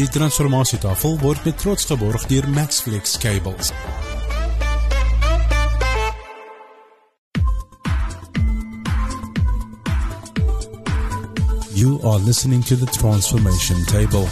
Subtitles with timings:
[0.00, 3.68] Die transformasietafel word met trots geborg deur Maxflex Cables.
[11.76, 14.24] You are listening to the Transformation Table,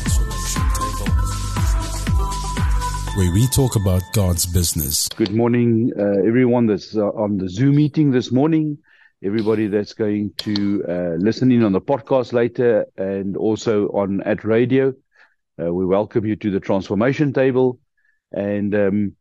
[3.18, 5.08] where we talk about God's business.
[5.16, 8.78] Good morning, uh, everyone that's uh, on the Zoom meeting this morning,
[9.22, 14.44] everybody that's going to uh, listen in on the podcast later, and also on at
[14.44, 14.94] radio.
[15.60, 17.80] Uh, we welcome you to the Transformation Table.
[18.30, 19.16] And um,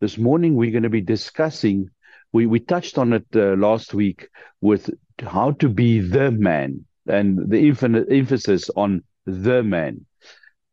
[0.00, 1.88] this morning we're going to be discussing.
[2.32, 4.28] We we touched on it uh, last week
[4.60, 10.04] with how to be the man and the infinite emphasis on the man.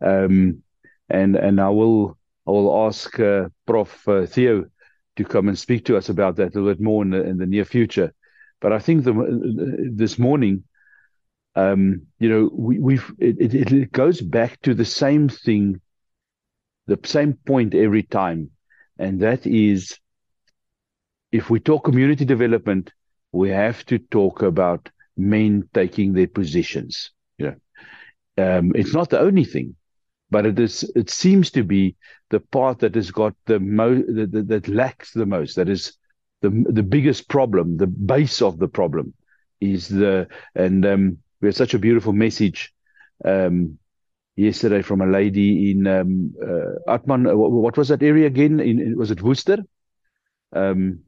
[0.02, 0.64] Um,
[1.10, 4.66] and and I will I will ask uh, Prof uh, Theo
[5.16, 7.38] to come and speak to us about that a little bit more in the, in
[7.38, 8.14] the near future.
[8.60, 10.66] But I think the, this morning,
[11.56, 15.80] um, you know, we, we've it, it, it goes back to the same thing,
[16.88, 18.52] the same point every time,
[19.00, 19.98] and that is,
[21.32, 22.92] if we talk community development,
[23.32, 27.12] we have to talk about men taking their positions.
[27.40, 27.56] Know,
[28.38, 29.76] um, it's not the only thing,
[30.30, 30.90] but it is.
[30.96, 31.96] It seems to be
[32.30, 35.56] the part that has got the most that, that lacks the most.
[35.56, 35.94] That is
[36.42, 37.78] the the biggest problem.
[37.78, 39.14] The base of the problem
[39.62, 42.74] is the and um, we had such a beautiful message
[43.24, 43.78] um,
[44.36, 47.28] yesterday from a lady in um, uh, Atman.
[47.28, 48.60] Uh, what was that area again?
[48.60, 49.60] In, was it Worcester?
[50.54, 51.02] Um,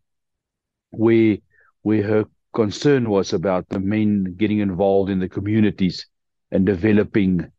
[0.92, 1.38] where
[1.82, 6.06] where her concern was about the men getting involved in the communities
[6.52, 7.52] and developing.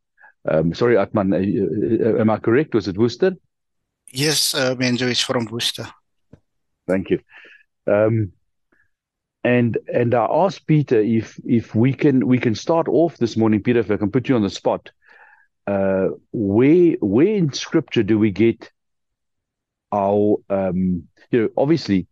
[0.48, 2.74] Um, sorry, Atman, uh, uh, am I correct?
[2.74, 3.32] Was it Worcester?
[4.12, 5.88] Yes, uh, Benjo is from Worcester.
[6.86, 7.18] Thank you.
[7.88, 8.30] Um,
[9.48, 13.62] and and I asked Peter if if we can we can start off this morning,
[13.62, 14.90] Peter, if I can put you on the spot.
[15.66, 18.70] Uh, where where in Scripture do we get
[19.90, 22.06] our um, you know obviously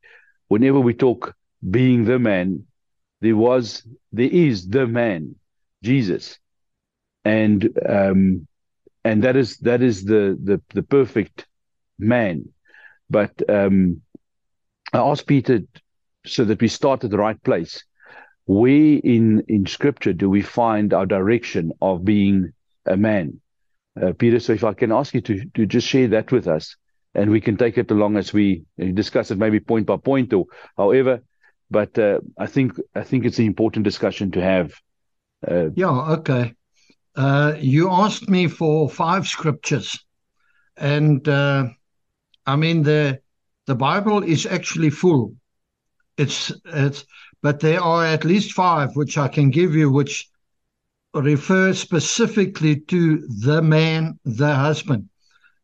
[0.49, 1.35] whenever we talk
[1.71, 2.65] being the man,
[3.21, 5.35] there was there is the man,
[5.83, 6.39] Jesus,
[7.27, 8.47] and um,
[9.05, 11.47] and that is that is the the the perfect
[11.99, 12.49] man.
[13.11, 14.01] But um,
[14.95, 15.61] I asked Peter
[16.27, 17.83] so that we start at the right place.
[18.47, 22.53] Where in in Scripture do we find our direction of being
[22.87, 23.41] a man,
[24.01, 24.39] uh, Peter?
[24.39, 26.77] So if I can ask you to to just share that with us,
[27.15, 30.47] and we can take it along as we discuss it, maybe point by point or
[30.77, 31.23] however.
[31.71, 34.75] But uh, I think I think it's an important discussion to have.
[35.47, 36.13] Uh, yeah.
[36.19, 36.55] Okay.
[37.17, 39.99] Uh, you asked me for five scriptures,
[40.77, 41.67] and uh,
[42.47, 43.21] I mean the
[43.67, 45.35] the Bible is actually full
[46.17, 47.05] it's it's
[47.43, 50.29] but there are at least five which I can give you which
[51.15, 55.09] refer specifically to the man, the husband.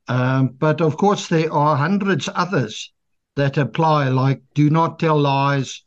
[0.08, 2.92] Um, but of course, there are hundreds others
[3.36, 5.82] that apply, like do not tell lies,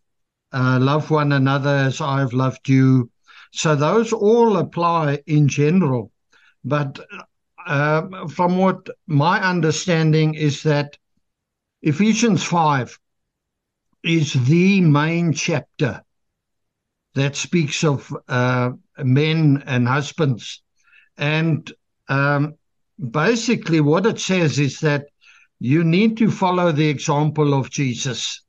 [0.53, 3.09] uh, love one another as I have loved you.
[3.51, 6.11] So those all apply in general.
[6.63, 6.99] But
[7.65, 10.97] uh, from what my understanding is that
[11.81, 12.97] Ephesians 5
[14.05, 16.01] is the main chapter
[17.15, 20.61] that speaks of uh, men and husbands.
[21.17, 21.71] And
[22.07, 22.55] um,
[23.11, 25.07] basically, what it says is that
[25.59, 28.43] you need to follow the example of Jesus.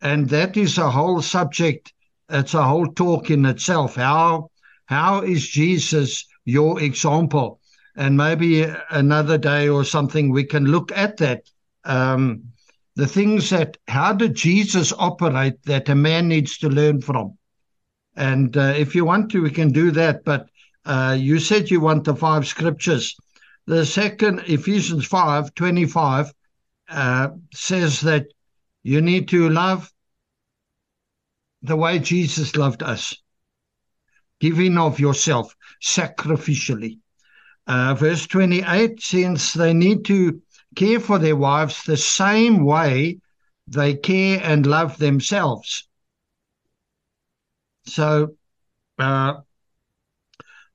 [0.00, 1.92] And that is a whole subject,
[2.28, 3.96] it's a whole talk in itself.
[3.96, 4.50] How,
[4.84, 7.60] how is Jesus your example?
[7.96, 11.48] And maybe another day or something we can look at that.
[11.84, 12.52] Um,
[12.96, 17.36] the things that how did Jesus operate that a man needs to learn from.
[18.16, 20.24] And uh, if you want to, we can do that.
[20.24, 20.48] But
[20.86, 23.14] uh, you said you want the five scriptures.
[23.66, 26.32] The second, Ephesians 5 25,
[26.88, 28.26] uh, says that
[28.82, 29.92] you need to love
[31.60, 33.14] the way Jesus loved us,
[34.40, 37.00] giving of yourself sacrificially.
[37.66, 40.40] Uh, verse 28 since they need to
[40.76, 43.18] care for their wives the same way
[43.66, 45.88] they care and love themselves.
[47.86, 48.36] So,
[48.98, 49.40] uh,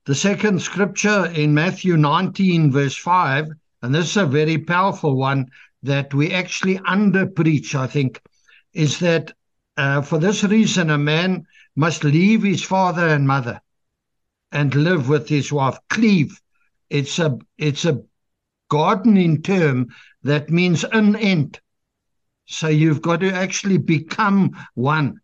[0.05, 3.47] the second scripture in Matthew 19, verse 5,
[3.81, 5.47] and this is a very powerful one
[5.83, 8.21] that we actually under preach, I think,
[8.73, 9.31] is that
[9.77, 11.45] uh, for this reason a man
[11.75, 13.61] must leave his father and mother
[14.51, 15.77] and live with his wife.
[15.89, 16.39] Cleave.
[16.89, 18.03] It's a it's a
[18.71, 21.59] gardening term that means an end.
[22.45, 25.19] So you've got to actually become one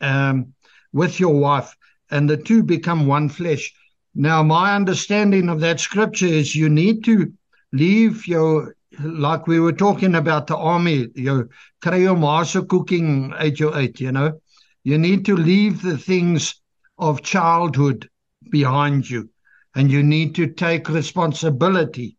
[0.00, 0.54] um,
[0.92, 1.74] with your wife,
[2.10, 3.72] and the two become one flesh.
[4.14, 7.32] Now, my understanding of that scripture is you need to
[7.72, 11.48] leave your, like we were talking about the army, your
[11.84, 14.40] ma cooking uit jou uit, you know.
[14.84, 16.54] You need to leave the things
[16.98, 18.08] of childhood
[18.50, 19.28] behind you
[19.74, 22.17] and you need to take responsibility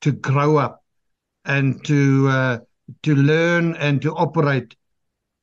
[0.00, 0.82] to grow up
[1.44, 2.58] and to uh,
[3.02, 4.76] to learn and to operate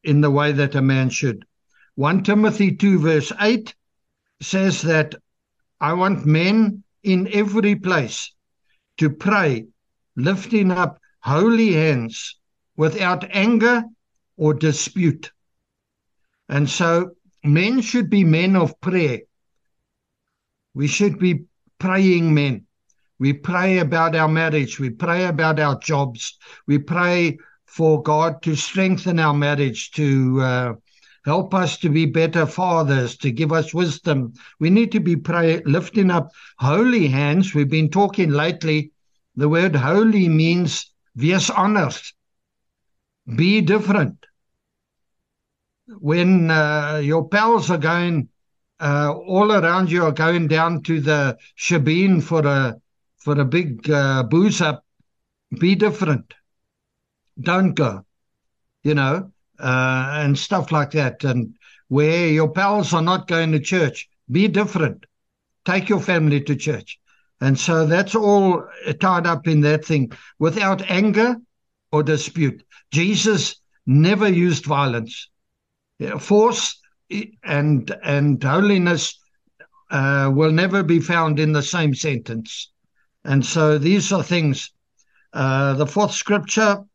[0.04, 1.46] in the way that a man should.
[1.96, 3.74] 1 Timothy 2 verse 8
[4.42, 5.16] says that
[5.80, 8.34] I want men in every place
[8.98, 9.66] to pray,
[10.16, 12.38] lifting up holy hands
[12.76, 13.84] without anger
[14.38, 15.32] or dispute.
[16.50, 17.12] And so
[17.44, 19.22] men should be men of prayer.
[20.74, 21.46] We should be
[21.80, 22.67] praying men.
[23.20, 24.80] We pray about our marriage.
[24.80, 26.38] We pray about our jobs.
[26.68, 30.74] We pray for God to strengthen our marriage, to uh,
[31.26, 34.34] help us to be better fathers, to give us wisdom.
[34.60, 37.54] We need to be pray, lifting up holy hands.
[37.54, 38.92] We've been talking lately.
[39.36, 42.14] The word holy means wees honest,
[43.36, 44.26] be different.
[46.00, 48.30] When uh, your pals are going,
[48.80, 52.76] uh, all around you are going down to the shebeen for a
[53.28, 54.86] for a big uh, booze up,
[55.60, 56.34] be different.
[57.38, 58.06] Don't go,
[58.84, 61.26] you know, uh, and stuff like that.
[61.26, 61.54] And
[61.90, 65.06] where your pals are not going to church, be different.
[65.66, 67.00] Take your family to church.
[67.42, 68.64] And so that's all
[69.02, 71.36] tied up in that thing without anger
[71.92, 72.64] or dispute.
[72.94, 75.30] Jesus never used violence.
[76.20, 76.80] Force
[77.44, 79.20] and and holiness
[79.92, 82.72] uh, will never be found in the same sentence.
[83.28, 84.72] And so these are things.
[85.34, 86.86] Uh, the fourth scripture,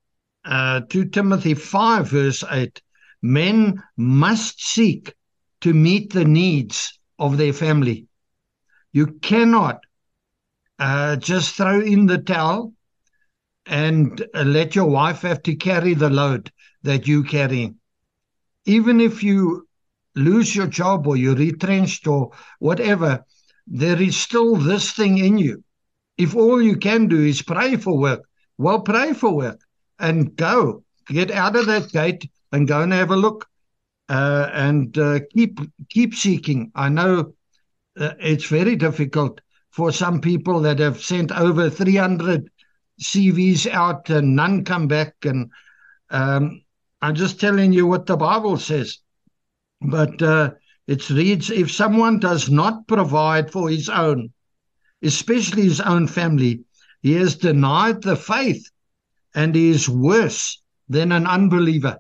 [0.47, 2.81] uh, 2 Timothy 5, verse 8
[3.21, 5.13] men must seek
[5.61, 8.07] to meet the needs of their family.
[8.93, 9.81] You cannot
[10.79, 12.73] uh, just throw in the towel
[13.67, 16.51] and let your wife have to carry the load
[16.83, 17.75] that you carry.
[18.65, 19.69] Even if you
[20.15, 23.23] lose your job or you're retrenched or whatever,
[23.67, 25.63] there is still this thing in you
[26.19, 28.23] if all you can do is pray for work,
[28.59, 29.61] well, pray for work
[29.99, 33.49] and go get out of that gate and go and have a look
[34.09, 36.71] uh, and uh, keep keep seeking.
[36.75, 37.33] I know
[37.99, 42.51] uh, it's very difficult for some people that have sent over 300
[43.01, 45.15] CVs out and none come back.
[45.25, 45.51] And
[46.11, 46.63] um,
[47.01, 48.99] I'm just telling you what the Bible says.
[49.81, 50.51] But uh,
[50.87, 54.33] it reads if someone does not provide for his own,
[55.03, 56.65] especially his own family.
[57.03, 58.71] He has denied the faith
[59.35, 61.99] and he is worse than an unbeliever.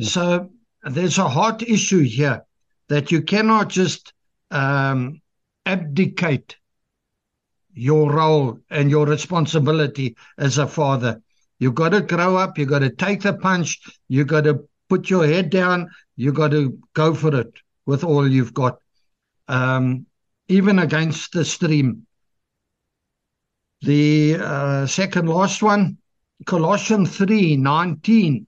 [0.00, 0.50] So
[0.82, 2.42] there's a heart issue here
[2.88, 4.12] that you cannot just
[4.50, 5.20] um,
[5.66, 6.56] abdicate
[7.72, 11.22] your role and your responsibility as a father.
[11.58, 15.08] You've got to grow up, you've got to take the punch, you've got to put
[15.08, 17.52] your head down, you've got to go for it
[17.86, 18.78] with all you've got.
[19.46, 20.06] Um,
[20.50, 22.06] even against the stream.
[23.82, 25.98] The uh, second last one,
[26.44, 28.46] Colossians 3 19.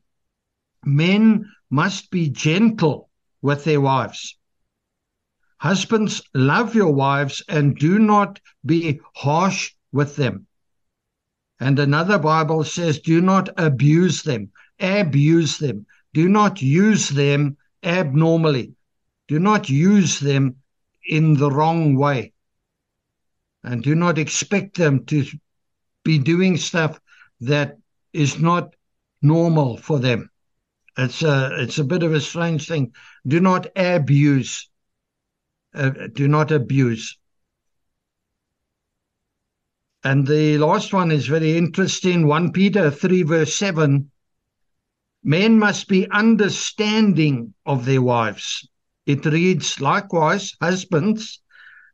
[0.84, 3.08] Men must be gentle
[3.40, 4.36] with their wives.
[5.58, 10.48] Husbands, love your wives and do not be harsh with them.
[11.60, 14.50] And another Bible says, do not abuse them,
[14.80, 15.86] abuse them.
[16.12, 18.74] Do not use them abnormally.
[19.28, 20.56] Do not use them
[21.04, 22.32] in the wrong way.
[23.62, 25.24] And do not expect them to
[26.04, 27.00] be doing stuff
[27.40, 27.78] that
[28.12, 28.74] is not
[29.20, 30.30] normal for them.
[30.98, 32.92] It's a it's a bit of a strange thing.
[33.26, 34.68] Do not abuse.
[35.74, 37.16] Uh, do not abuse.
[40.04, 42.26] And the last one is very interesting.
[42.26, 44.10] 1 Peter 3, verse 7.
[45.22, 48.68] Men must be understanding of their wives,
[49.04, 51.40] it reads, likewise, husbands,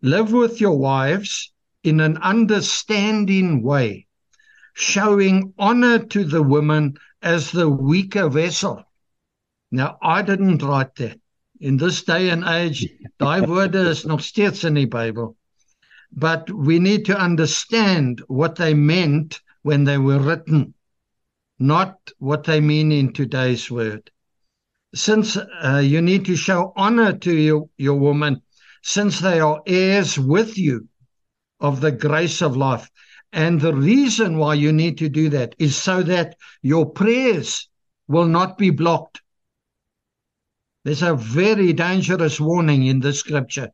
[0.02, 4.06] live with your wives in an understanding way,
[4.74, 8.84] showing honor to the woman as the weaker vessel.
[9.70, 11.18] Now, I didn't write that.
[11.60, 12.86] In this day and age,
[13.18, 15.34] daai woorde is nog steeds in die Bybel.
[16.12, 20.74] But we need to understand what they meant when they were written,
[21.58, 24.10] not what they mean in today's word
[24.94, 28.42] since uh, you need to show honor to your, your woman,
[28.82, 30.88] since they are heirs with you
[31.60, 32.88] of the grace of life.
[33.32, 37.68] And the reason why you need to do that is so that your prayers
[38.06, 39.20] will not be blocked.
[40.84, 43.70] There's a very dangerous warning in the scripture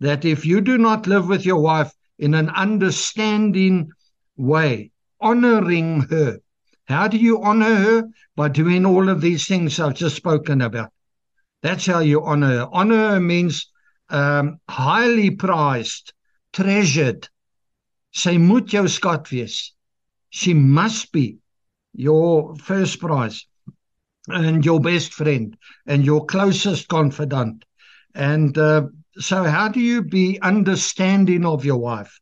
[0.00, 3.90] that if you do not live with your wife in an understanding
[4.36, 6.38] way, honoring her,
[6.86, 8.08] how do you honor her?
[8.36, 10.92] By doing all of these things I've just spoken about.
[11.62, 12.68] That's how you honor her.
[12.70, 13.70] Honor her means
[14.08, 16.12] um, highly prized,
[16.52, 17.28] treasured.
[18.12, 19.72] Sy moet jou skat wees.
[20.30, 21.38] She must be
[21.92, 23.46] your first prize
[24.28, 27.64] and your best friend and your closest confidant.
[28.14, 28.88] And uh,
[29.18, 32.20] so, how do you be understanding of your wife?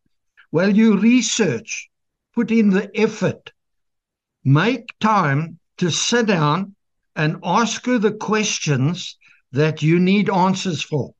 [0.52, 1.88] Well, you research,
[2.34, 3.52] put in the effort,
[4.44, 6.74] make time to sit down
[7.16, 9.16] and ask her the questions
[9.52, 11.14] that you need answers for.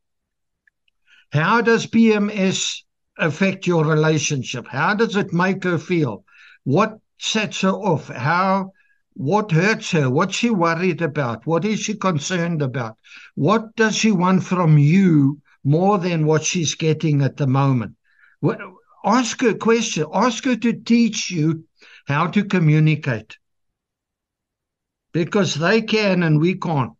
[1.33, 2.83] How does PMS
[3.19, 4.66] affect your relationship?
[4.69, 6.25] How does it make her feel?
[6.64, 8.09] What sets her off?
[8.09, 8.73] How
[9.14, 10.11] what hurts her?
[10.11, 11.47] What's she worried about?
[11.47, 12.97] What is she concerned about?
[13.37, 17.95] What does she want from you more than what she's getting at the moment?
[19.04, 20.07] Ask her a question.
[20.12, 21.64] Ask her to teach you
[22.04, 23.38] how to communicate.
[25.12, 26.92] Because they can and we can't.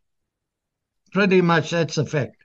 [1.12, 2.37] Pretty much that's a fact.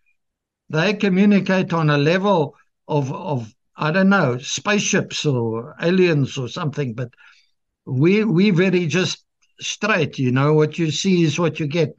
[0.70, 2.56] They communicate on a level
[2.88, 7.10] of, of I don't know, spaceships or aliens or something, but
[7.86, 9.24] we we very just
[9.60, 10.20] straight.
[10.20, 11.96] You know, what you see is what you get.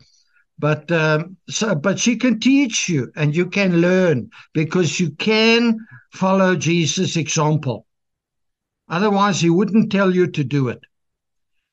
[0.59, 5.79] But um, so, but she can teach you, and you can learn because you can
[6.13, 7.87] follow Jesus' example.
[8.91, 10.81] Otherwise, he wouldn't tell you to do it.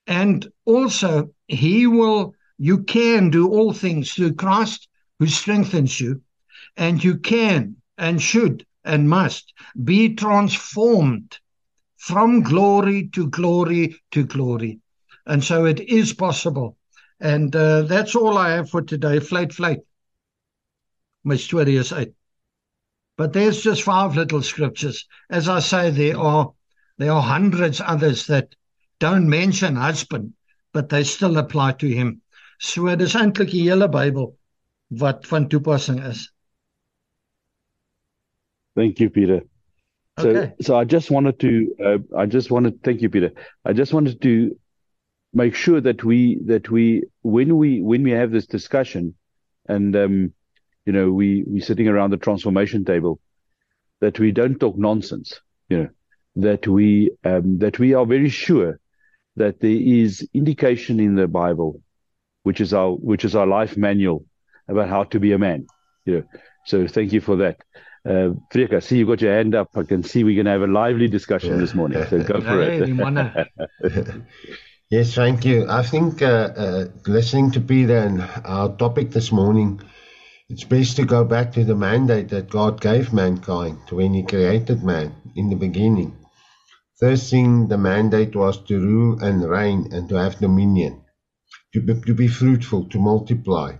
[0.06, 2.34] And also, he will.
[2.60, 4.88] You can do all things through Christ
[5.20, 6.22] who strengthens you,
[6.76, 11.40] and you can and should and must be transformed
[11.98, 14.80] from glory to glory to glory.
[15.26, 16.78] And so it is possible.
[17.20, 19.20] And uh, that's all I have for today.
[19.20, 19.80] Flight, flight.
[21.24, 22.14] My story is eight.
[23.18, 25.06] But there's just five little scriptures.
[25.30, 26.54] As I say, there are
[26.98, 28.56] there are hundreds others that
[29.00, 30.34] don't mention husband,
[30.74, 32.22] but they still apply to him.
[32.60, 34.34] So dis eintlik die hele Bybel
[34.90, 36.32] wat van toepassing is.
[38.76, 39.42] Thank you, Peter.
[40.20, 40.54] So, Okay.
[40.62, 43.32] so I just wanted to, uh, I just wanted, thank you, Peter.
[43.66, 44.58] I just wanted to
[45.34, 49.16] make sure that we, that we, when we, when we have this discussion
[49.68, 50.34] and, um,
[50.86, 53.20] you know, we, we sitting around the transformation table,
[54.00, 55.40] that we don't talk nonsense,
[55.70, 55.90] you know,
[56.42, 58.80] that we, um, that we are very sure
[59.36, 61.82] that there is indication in the Bible,
[62.44, 64.26] which is our, which is our life manual
[64.68, 65.68] about how to be a man,
[66.06, 66.24] you know.
[66.66, 67.58] So thank you for that.
[68.08, 69.70] Uh, Freek, see you got your hand up.
[69.76, 72.06] I can see we're going to have a lively discussion this morning.
[72.10, 72.86] So go for it.
[72.86, 74.26] die manne.
[74.90, 75.66] Yes, thank you.
[75.70, 79.82] I think uh, uh, listening to Peter and our topic this morning,
[80.48, 84.84] it's best to go back to the mandate that God gave mankind when He created
[84.86, 86.16] man in the beginning.
[87.00, 91.02] Thing, the mandate was to rule and reign and to have dominion,
[91.74, 93.78] to be, to be fruitful, to multiply.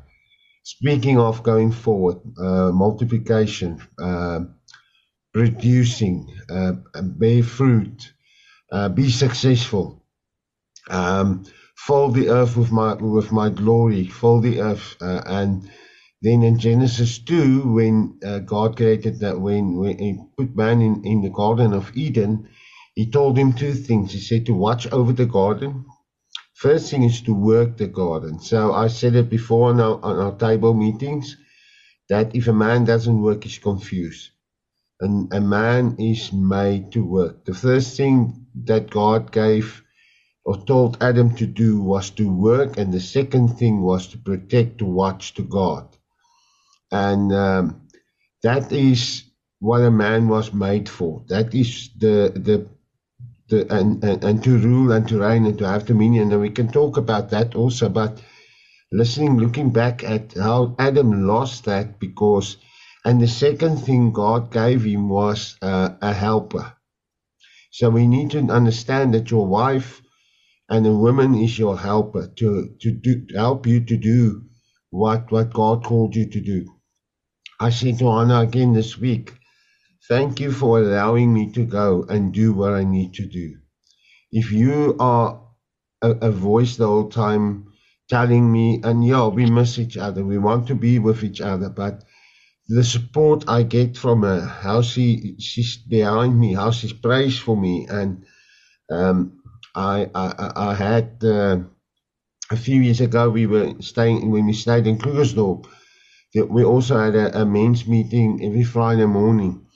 [0.64, 4.42] Speaking of going forward, uh, multiplication, uh,
[5.34, 8.14] producing, uh, bear fruit,
[8.72, 9.96] uh, be successful
[10.90, 11.46] um,
[11.78, 15.70] fill the earth with my with my glory, fill the earth, uh, and
[16.22, 21.06] then in Genesis two, when uh, God created that, when, when He put man in
[21.06, 22.50] in the Garden of Eden,
[22.98, 24.12] He told him two things.
[24.12, 25.86] He said to watch over the garden.
[26.56, 28.40] First thing is to work the garden.
[28.40, 31.38] So I said it before on our, on our table meetings
[32.10, 34.32] that if a man doesn't work, he's confused.
[35.00, 37.46] And a man is made to work.
[37.46, 39.84] The first thing that God gave
[40.44, 44.80] or told Adam to do was to work, and the second thing was to protect,
[44.80, 45.86] to watch, to guard.
[46.92, 47.90] And um,
[48.42, 49.24] that is
[49.60, 51.24] what a man was made for.
[51.28, 52.77] That is the the
[53.50, 56.32] the and, and and to rule and to reign and to have dominion.
[56.32, 57.90] And we can talk about that also.
[57.90, 58.22] But
[58.92, 62.58] listening, looking back at how Adam lost that because,
[63.06, 66.74] and the second thing God gave him was uh, a helper.
[67.72, 70.02] So we need to understand that your wife
[70.70, 74.44] and a woman is your helper to to do to help you to do
[74.90, 76.74] what what God called you to do.
[77.60, 79.34] I said to Hannah again this week,
[80.10, 83.58] thank you for allowing me to go and do what I need to do.
[84.32, 85.42] If you are
[86.02, 87.68] a, a voice the whole time
[88.10, 91.70] telling me, and yeah, we miss each other, we want to be with each other,
[91.70, 92.04] but
[92.68, 97.56] the support I get from her, how she she's behind me, how she prays for
[97.58, 98.26] me, and
[98.92, 99.42] um,
[99.76, 101.60] I, I, I had uh,
[102.52, 105.66] a few years ago we were staying when we stayed in Krugersdorp.
[106.50, 109.67] we also had a, a men's meeting every Friday morning.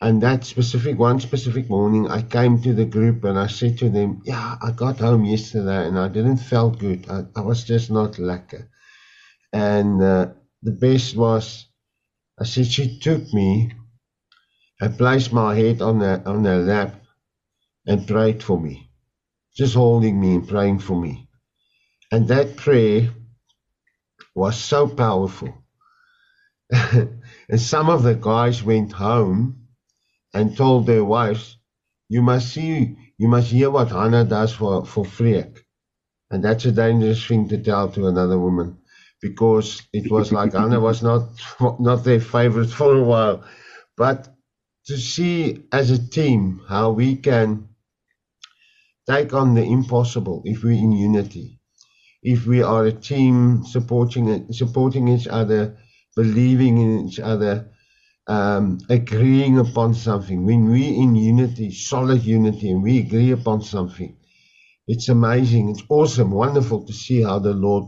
[0.00, 3.88] And that specific one specific morning, I came to the group and I said to
[3.88, 7.08] them, "Yeah, I got home yesterday and I didn't feel good.
[7.08, 8.68] I, I was just not lekker."
[9.52, 10.26] And uh,
[10.62, 11.66] the best was,
[12.38, 13.72] I said she took me
[14.80, 17.02] and placed my head on her on her lap
[17.86, 18.90] and prayed for me,
[19.56, 21.28] just holding me and praying for me.
[22.12, 23.14] And that prayer
[24.34, 25.64] was so powerful.
[26.72, 29.65] and some of the guys went home
[30.36, 31.56] and told their wives,
[32.10, 35.64] You must see, you must hear what Hannah does for, for Freek.
[36.30, 38.78] And that's a dangerous thing to tell to another woman
[39.22, 41.22] because it was like Hannah was not
[41.80, 43.44] not their favorite for a while.
[43.96, 44.28] But
[44.88, 47.68] to see as a team how we can
[49.08, 51.60] take on the impossible if we're in unity.
[52.22, 55.78] If we are a team supporting supporting each other,
[56.14, 57.70] believing in each other,
[58.28, 60.44] um, agreeing upon something.
[60.44, 64.16] When we in unity, solid unity, and we agree upon something,
[64.86, 65.70] it's amazing.
[65.70, 67.84] It's awesome, wonderful to see how the Lord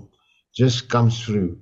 [0.54, 1.58] just comes through.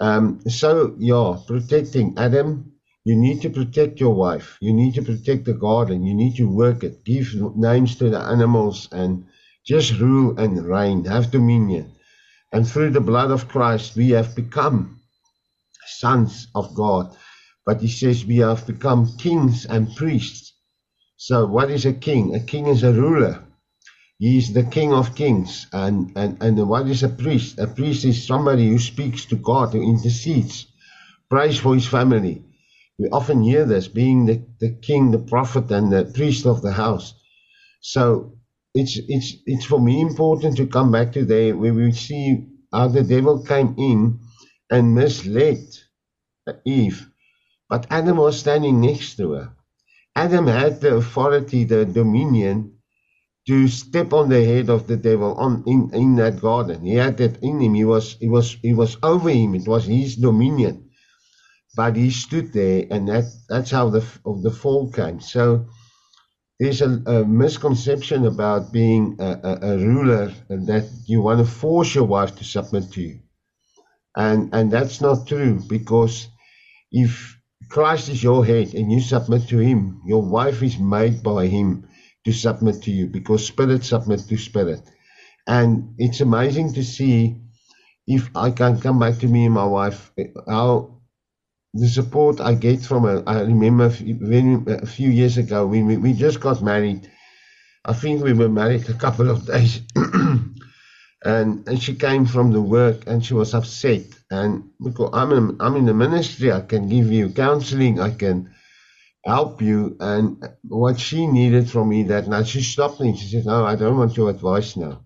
[0.00, 2.72] Um, so yeah, protecting Adam.
[3.04, 4.56] You need to protect your wife.
[4.60, 6.04] You need to protect the garden.
[6.04, 7.04] You need to work it.
[7.04, 9.26] Give names to the animals and
[9.66, 11.04] just rule and reign.
[11.04, 11.92] Have dominion.
[12.52, 15.00] And through the blood of Christ, we have become
[15.86, 17.16] sons of God.
[17.66, 20.52] But he says we have become kings and priests.
[21.16, 22.34] So what is a king?
[22.34, 23.44] A king is a ruler.
[24.18, 25.66] He is the king of kings.
[25.72, 27.58] And, and, and what is a priest?
[27.58, 30.66] A priest is somebody who speaks to God, who intercedes,
[31.30, 32.44] prays for his family.
[32.98, 36.72] We often hear this being the, the king, the prophet, and the priest of the
[36.72, 37.14] house.
[37.80, 38.38] So
[38.74, 43.04] it's it's it's for me important to come back today where we see how the
[43.04, 44.20] devil came in
[44.70, 45.58] and misled
[46.64, 47.08] Eve,
[47.68, 49.52] but Adam was standing next to her.
[50.16, 52.72] Adam had the authority, the dominion
[53.46, 56.84] to step on the head of the devil on in, in that garden.
[56.84, 57.74] He had that in him.
[57.74, 59.54] He was he was he was over him.
[59.54, 60.90] It was his dominion.
[61.76, 65.20] But he stood there, and that that's how the of the fall came.
[65.20, 65.66] So
[66.60, 71.94] there's a, a misconception about being a, a, a ruler that you want to force
[71.94, 73.20] your wife to submit to you,
[74.16, 76.28] and and that's not true because
[76.92, 77.33] if
[77.68, 81.88] Christ is your head and you submit to Him, your wife is made by Him
[82.24, 84.82] to submit to you because spirit submit to spirit.
[85.46, 87.36] And it's amazing to see
[88.06, 90.12] if I can come back to me and my wife,
[90.46, 91.00] how
[91.74, 93.22] the support I get from her.
[93.26, 97.10] I remember when, a few years ago when we, we just got married.
[97.84, 99.82] I think we were married a couple of days.
[101.24, 104.02] and, and she came from the work and she was upset.
[104.30, 108.54] And because I'm in, I'm in the ministry, I can give you counseling, I can
[109.24, 109.96] help you.
[110.00, 113.16] And what she needed from me that night, she stopped me.
[113.16, 115.04] She said, No, I don't want your advice now.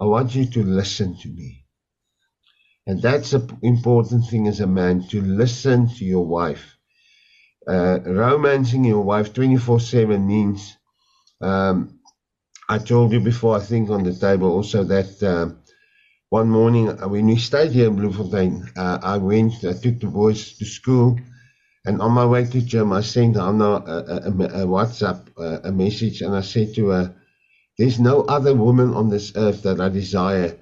[0.00, 1.64] I want you to listen to me.
[2.86, 6.76] And that's an important thing as a man to listen to your wife.
[7.66, 10.76] Uh, romancing your wife 24 7 means,
[11.40, 11.95] um,
[12.68, 15.54] I told you before, I think on the table also that uh,
[16.30, 20.58] one morning when we stayed here in Bloemfontein, uh, I went, I took the boys
[20.58, 21.18] to school
[21.86, 25.72] and on my way to gym, I sent Hannah a, a, a WhatsApp, a, a
[25.72, 27.14] message, and I said to her,
[27.78, 30.58] There's no other woman on this earth that I desire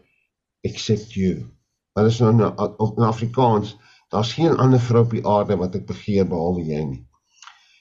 [0.62, 1.50] except you.
[1.96, 3.76] Maar is nou op Afrikaans,
[4.10, 7.02] daar's geen ander vrou op die aarde wat ek begeer behalwe jy nie.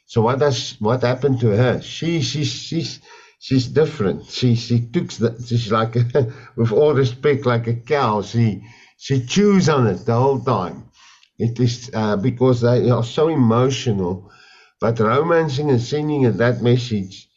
[0.05, 1.81] So what does what happened to her?
[1.81, 2.99] She she's she's
[3.45, 4.19] she's different.
[4.37, 6.05] She she took the, she's like a,
[6.57, 8.21] with all respect like a cow.
[8.21, 8.63] She
[8.97, 10.77] she chews on it the whole time.
[11.37, 14.31] It is uh, because they are so emotional.
[14.81, 17.29] But romancing and sending that message,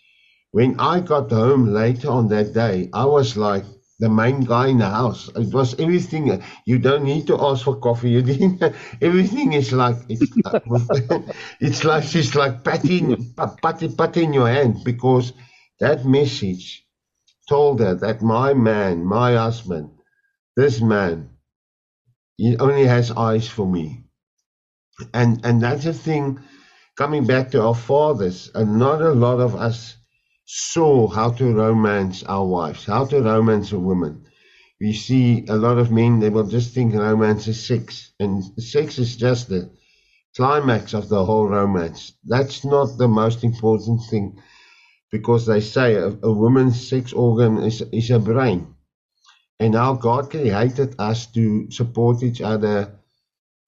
[0.53, 3.65] when I got home later on that day, I was like
[4.01, 5.31] the main guy in the house.
[5.37, 6.43] It was everything.
[6.67, 8.11] You don't need to ask for coffee.
[8.11, 8.63] You didn't.
[9.03, 10.31] Everything is like it's.
[11.61, 15.33] it's like she's like patting, patting, patting your hand because
[15.81, 16.87] that message
[17.49, 19.91] told her that my man, my husband,
[20.57, 21.31] this man
[22.37, 24.05] he only has eyes for me.
[25.15, 26.41] And and that's the thing,
[26.97, 29.97] coming back to our fathers, and not a lot of us
[30.47, 34.25] saw how to romance our wives, how to romance a woman.
[34.81, 38.13] We see a lot of men, they will just think romance is sex.
[38.21, 39.71] And sex is just the
[40.37, 42.13] climax of the whole romance.
[42.25, 44.43] That's not the most important thing
[45.11, 48.75] because they say a, a woman's sex organ is, is a brain.
[49.59, 52.99] And how God created us to support each other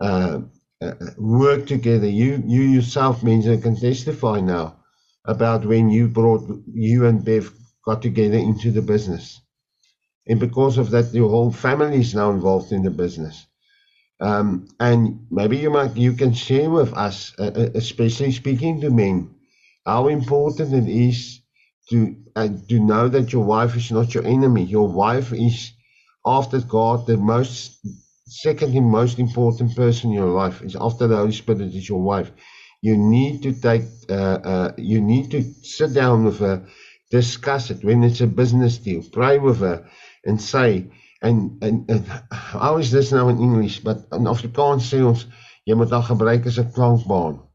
[0.00, 0.40] uh,
[0.80, 2.08] uh, work together.
[2.08, 4.76] You you yourself, Menzo, can testify now
[5.24, 7.52] about when you brought you and Bev
[7.84, 9.40] got together into the business,
[10.28, 13.46] and because of that, your whole family is now involved in the business.
[14.20, 18.90] Um, and maybe you might you can share with us, uh, uh especially speaking to
[18.90, 19.34] men,
[19.88, 21.40] how important it is
[21.88, 24.64] to uh, to know that your wife is not your enemy.
[24.64, 25.72] Your wife is,
[26.26, 27.60] after God, the most
[28.26, 32.30] secondly most important person in your life is after the Holy Spirit is your wife.
[32.82, 35.42] You need to take, uh, uh, you need to
[35.76, 36.56] sit down with her,
[37.10, 39.88] discuss it when it's a business deal, pray with her,
[40.26, 40.70] and say,
[41.22, 43.80] and and, and how is this now in English?
[43.80, 45.24] But in Afrikaans sê ons
[45.64, 47.47] jy moet dan gebruik as 'n klankbaan.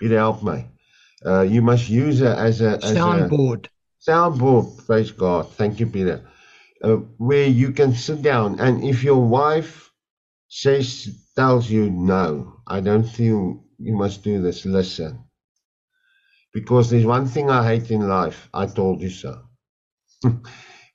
[0.00, 0.66] Peter help my.
[1.24, 3.66] Uh, you must use it as a as soundboard.
[3.66, 4.86] A soundboard.
[4.86, 5.52] Praise God.
[5.52, 6.26] Thank you, Peter.
[6.82, 9.90] Uh, where you can sit down, and if your wife
[10.48, 14.64] says tells you no, I don't feel you must do this.
[14.64, 15.24] Listen,
[16.54, 18.48] because there's one thing I hate in life.
[18.54, 19.42] I told you so.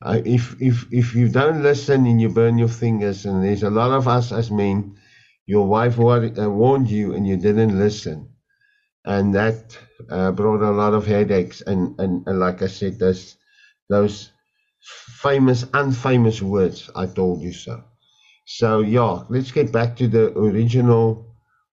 [0.02, 3.92] if if if you don't listen and you burn your fingers, and there's a lot
[3.92, 4.98] of us as men,
[5.46, 8.35] your wife uh, warned you and you didn't listen
[9.06, 9.78] and that
[10.10, 11.62] uh, brought a lot of headaches.
[11.62, 13.36] And, and, and like I said, those
[13.90, 14.32] those
[15.22, 16.90] famous, unfamous words.
[16.96, 17.84] I told you so.
[18.46, 21.26] So yeah, let's get back to the original.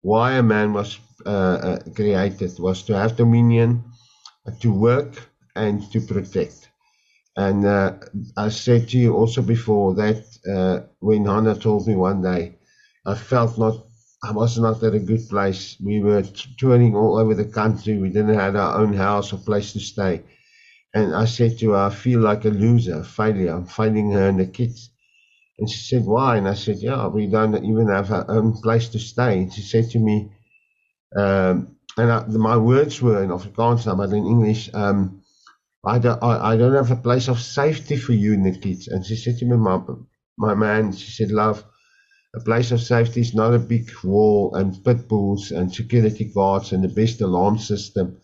[0.02, 1.30] Why a man was uh,
[1.68, 3.84] uh, created was to have dominion,
[4.60, 5.14] to work,
[5.56, 6.68] and to protect.
[7.36, 7.92] And uh,
[8.36, 10.22] I said to you also before that
[10.54, 12.56] uh, when Hannah told me one day,
[13.06, 13.76] I felt not
[14.24, 15.76] I was not at a good place.
[15.80, 16.22] We were
[16.56, 17.98] touring all over the country.
[17.98, 20.22] We didn't have our own house or place to stay.
[20.94, 23.52] And I said to her, I feel like a loser, a failure.
[23.52, 24.90] I'm failing her and the kids.
[25.58, 26.36] And she said, Why?
[26.36, 29.38] And I said, Yeah, we don't even have our own place to stay.
[29.38, 30.30] And she said to me,
[31.16, 35.22] um, and I, my words were in Afrikaans but in English, um,
[35.84, 38.88] I, don't, I, I, don't have a place of safety for you and the kids.
[38.88, 39.80] And she said to me, my,
[40.38, 41.64] my man, she said, Love,
[42.34, 46.72] a place of safety is not a big wall and pit bulls and security guards
[46.72, 48.16] and the best alarm system.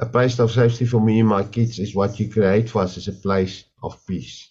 [0.00, 2.96] A place of safety for me and my kids is what you create for us
[2.96, 4.50] is a place of peace.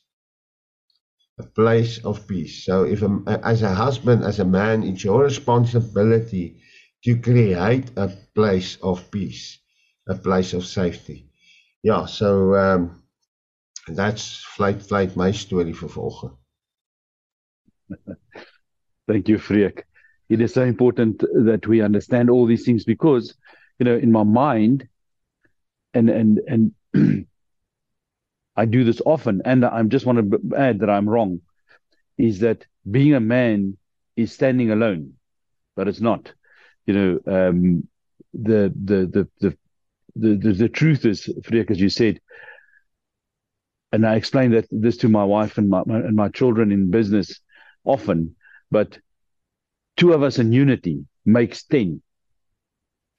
[1.39, 2.65] A place of peace.
[2.65, 6.59] So if a, as a husband, as a man, it's your responsibility
[7.05, 9.57] to create a place of peace,
[10.07, 11.29] a place of safety.
[11.83, 13.03] Yeah, so um,
[13.87, 16.37] that's flight flight my story for volgende.
[19.07, 19.83] Thank you, Freek.
[20.29, 23.35] It is so important that we understand all these things because,
[23.79, 24.87] you know, in my mind,
[25.93, 26.39] and and
[26.93, 27.27] and
[28.55, 31.41] I do this often, and I just want to add that I'm wrong,
[32.17, 33.77] is that being a man
[34.15, 35.13] is standing alone,
[35.75, 36.33] but it's not.
[36.85, 37.87] You know, um,
[38.33, 39.07] the, the
[39.41, 39.57] the
[40.15, 42.19] the the the truth is, Freek, as you said,
[43.91, 46.91] and I explain that this to my wife and my, my and my children in
[46.91, 47.39] business
[47.83, 48.35] often
[48.75, 48.99] but
[49.95, 52.01] two of us in unity makes 10.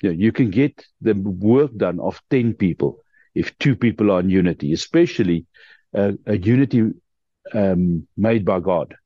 [0.02, 2.98] You, know, you can get the work done of 10 people
[3.34, 5.46] if two people are in unity, especially
[5.94, 6.90] uh, a unity
[7.54, 8.96] um, made by God.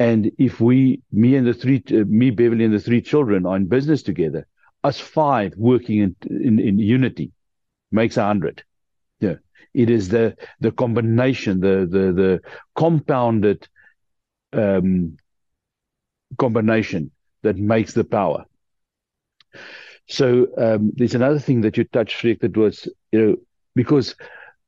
[0.00, 3.54] And if we, me and the three, uh, me, Beverly, and the three children are
[3.54, 4.48] in business together,
[4.82, 7.30] us five working in, in, in unity
[7.92, 8.64] makes a hundred.
[9.20, 9.36] Yeah.
[9.72, 12.40] It is the, the combination, the, the, the
[12.74, 13.68] compounded,
[14.52, 15.16] um,
[16.38, 17.10] combination
[17.42, 18.44] that makes the power.
[20.08, 23.36] So um, there's another thing that you touched, Freek, that was you know
[23.74, 24.14] because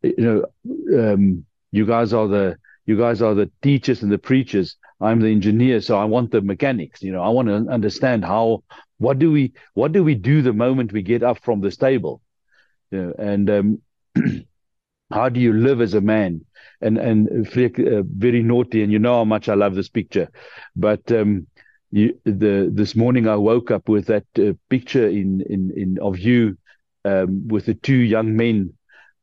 [0.03, 4.77] you know um, you guys are the you guys are the teachers and the preachers.
[5.01, 7.03] I'm the engineer, so I want the mechanics.
[7.03, 8.63] You know, I want to understand how
[8.99, 12.21] what do we what do we do the moment we get up from the stable,
[12.91, 13.83] you know, and um,
[15.13, 16.45] how do you live as a man?
[16.81, 20.29] And and Freek, uh, very naughty, and you know how much I love this picture,
[20.77, 21.47] but um,
[21.93, 26.19] you, the this morning I woke up with that uh, picture in in in of
[26.19, 26.57] you
[27.05, 28.73] um, with the two young men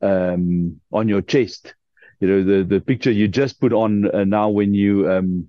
[0.02, 1.74] um, on your chest.
[2.20, 5.48] You know the the picture you just put on uh, now when you um,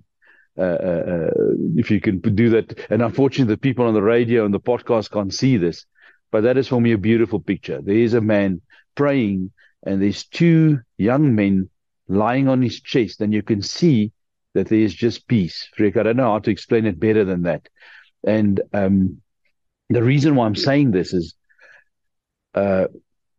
[0.57, 1.31] uh, uh, uh
[1.75, 2.87] if you can do that.
[2.89, 5.85] And unfortunately, the people on the radio and the podcast can't see this,
[6.31, 7.81] but that is for me a beautiful picture.
[7.81, 8.61] There is a man
[8.95, 9.51] praying,
[9.85, 11.69] and there's two young men
[12.07, 14.11] lying on his chest, and you can see
[14.53, 15.67] that there is just peace.
[15.75, 17.67] Freek, I don't know how to explain it better than that.
[18.23, 19.21] And um,
[19.89, 21.35] the reason why I'm saying this is,
[22.53, 22.87] uh,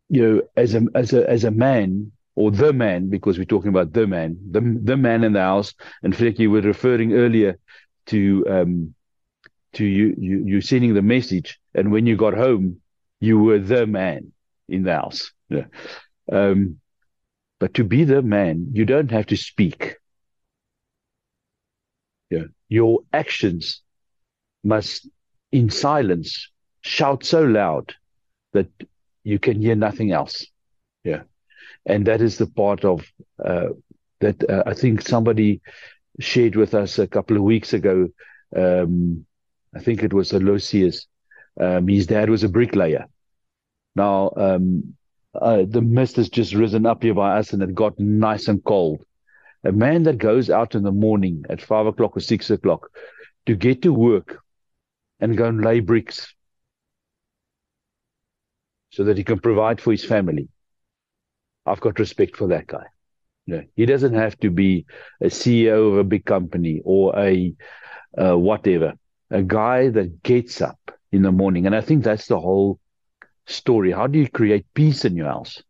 [0.09, 3.69] you know, as a as a as a man or the man, because we're talking
[3.69, 5.73] about the man, the the man in the house.
[6.01, 7.59] And Freek, you were referring earlier
[8.07, 8.95] to um,
[9.73, 12.81] to you, you you sending the message, and when you got home,
[13.19, 14.31] you were the man
[14.67, 15.31] in the house.
[15.49, 15.65] Yeah.
[16.31, 16.79] Um,
[17.59, 19.95] but to be the man, you don't have to speak.
[22.33, 22.45] Yeah.
[22.69, 23.81] Your actions
[24.63, 25.07] must,
[25.51, 26.49] in silence,
[26.81, 27.93] shout so loud
[28.53, 28.69] that
[29.23, 30.45] you can hear nothing else.
[31.03, 31.23] Yeah.
[31.85, 33.05] And that is the part of
[33.43, 33.69] uh,
[34.19, 35.61] that uh, I think somebody
[36.19, 38.09] shared with us a couple of weeks ago.
[38.55, 39.25] Um,
[39.75, 41.05] I think it was Aloysius.
[41.59, 43.05] Um, his dad was a bricklayer.
[43.95, 44.95] Now, um,
[45.35, 48.63] uh, the mist has just risen up here by us and it got nice and
[48.63, 49.05] cold.
[49.63, 52.89] A man that goes out in the morning at five o'clock or six o'clock
[53.45, 54.39] to get to work
[55.19, 56.33] and go and lay bricks
[58.91, 60.49] so that he can provide for his family.
[61.65, 62.85] I've got respect for that guy.
[63.75, 64.85] He doesn't have to be
[65.21, 67.53] a CEO of a big company or a
[68.17, 68.93] uh, whatever.
[69.31, 70.79] A guy that gets up
[71.11, 72.79] in the morning, and I think that's the whole
[73.47, 73.91] story.
[73.91, 75.61] How do you create peace in your house?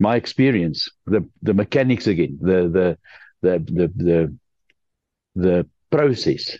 [0.00, 2.98] My experience, the the mechanics again, the the
[3.42, 4.38] the the the,
[5.34, 6.58] the process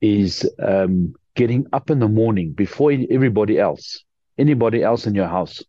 [0.00, 4.02] is um, getting up in the morning before everybody else,
[4.38, 5.62] anybody else in your house,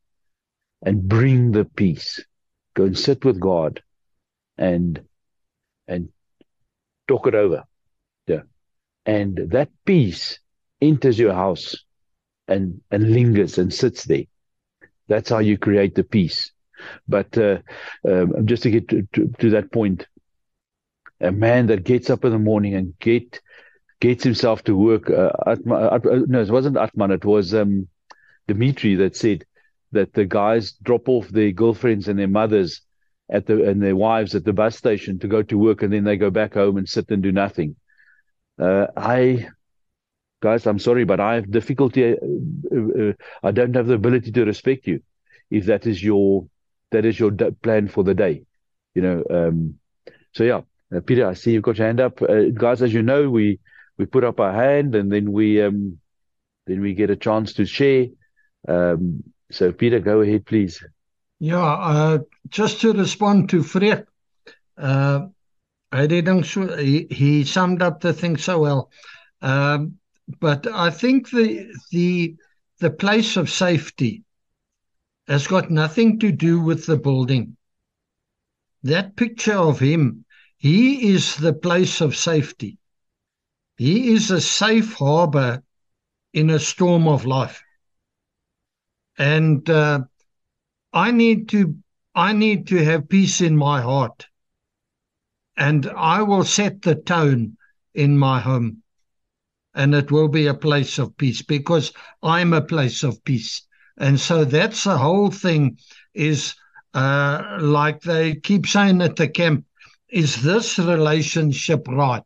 [0.85, 2.23] and bring the peace.
[2.73, 3.81] Go and sit with God,
[4.57, 5.01] and
[5.87, 6.09] and
[7.07, 7.63] talk it over.
[8.27, 8.43] Yeah.
[9.05, 10.39] And that peace
[10.81, 11.75] enters your house
[12.47, 14.25] and and lingers and sits there.
[15.07, 16.51] That's how you create the peace.
[17.07, 17.59] But uh,
[18.07, 20.07] um, just to get to, to, to, that point,
[21.21, 23.39] a man that gets up in the morning and get
[23.99, 25.09] gets himself to work.
[25.09, 27.11] Uh, Atman, At, no, it wasn't Atman.
[27.11, 27.87] It was um,
[28.47, 29.45] Dimitri that said
[29.91, 32.81] that the guys drop off their girlfriends and their mothers
[33.31, 36.03] at the and their wives at the bus station to go to work, and then
[36.03, 37.75] they go back home and sit and do nothing.
[38.59, 39.47] Uh, I
[40.41, 42.13] guys, I'm sorry, but I have difficulty.
[42.13, 42.15] Uh,
[42.75, 45.01] uh, uh, I don't have the ability to respect you
[45.49, 46.47] if that is your
[46.91, 47.31] that is your
[47.61, 48.43] plan for the day.
[48.95, 49.23] You know.
[49.29, 49.75] Um,
[50.33, 50.61] so yeah,
[50.95, 52.81] uh, Peter, I see you've got your hand up, uh, guys.
[52.81, 53.59] As you know, we
[53.97, 55.99] we put up our hand and then we um,
[56.67, 58.07] then we get a chance to share.
[58.67, 60.83] Um, so Peter, go ahead, please.
[61.39, 64.05] Yeah, uh, just to respond to Fred,
[64.77, 65.27] uh,
[65.91, 66.45] I didn't.
[66.45, 68.91] He, he summed up the thing so well.
[69.41, 69.97] Um,
[70.39, 72.35] but I think the the
[72.79, 74.23] the place of safety
[75.27, 77.55] has got nothing to do with the building.
[78.83, 80.25] That picture of him,
[80.61, 82.77] he is the place of safety.
[83.77, 85.63] He is a safe harbor
[86.33, 87.63] in a storm of life.
[89.17, 90.01] And uh,
[90.93, 91.77] I need to
[92.13, 94.27] I need to have peace in my heart.
[95.57, 97.57] And I will set the tone
[97.95, 98.83] in my home
[99.73, 103.65] and it will be a place of peace because I'm a place of peace.
[103.97, 105.79] And so that's the whole thing
[106.13, 106.53] is
[106.93, 109.65] uh, like they keep saying at the camp,
[110.11, 112.23] is this relationship right?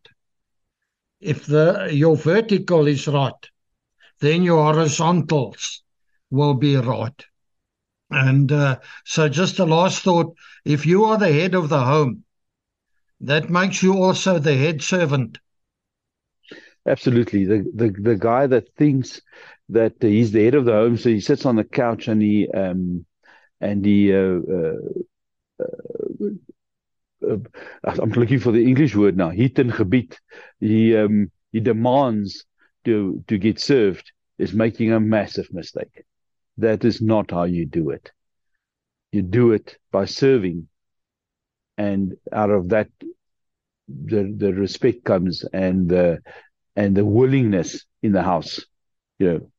[1.21, 3.49] If the your vertical is right,
[4.19, 5.83] then your horizontals
[6.29, 7.25] will be right.
[8.09, 12.23] And uh, so just a last thought, if you are the head of the home,
[13.21, 15.39] that makes you also the head servant
[16.87, 17.45] Absolutely.
[17.45, 19.21] The, the the guy that thinks
[19.69, 22.47] that he's the head of the home, so he sits on the couch and he
[22.51, 23.05] um
[23.61, 24.73] and he uh, uh,
[27.31, 29.29] uh, uh I'm looking for the English word now.
[29.29, 30.15] He ten gebied.
[30.59, 32.45] He um he demands
[32.85, 36.03] to to get served is making a massive mistake.
[36.57, 38.11] That is not how you do it.
[39.11, 40.67] You do it by serving,
[41.77, 42.89] and out of that,
[43.87, 46.19] the the respect comes and the
[46.75, 48.65] and the willingness in the house.
[49.19, 49.49] You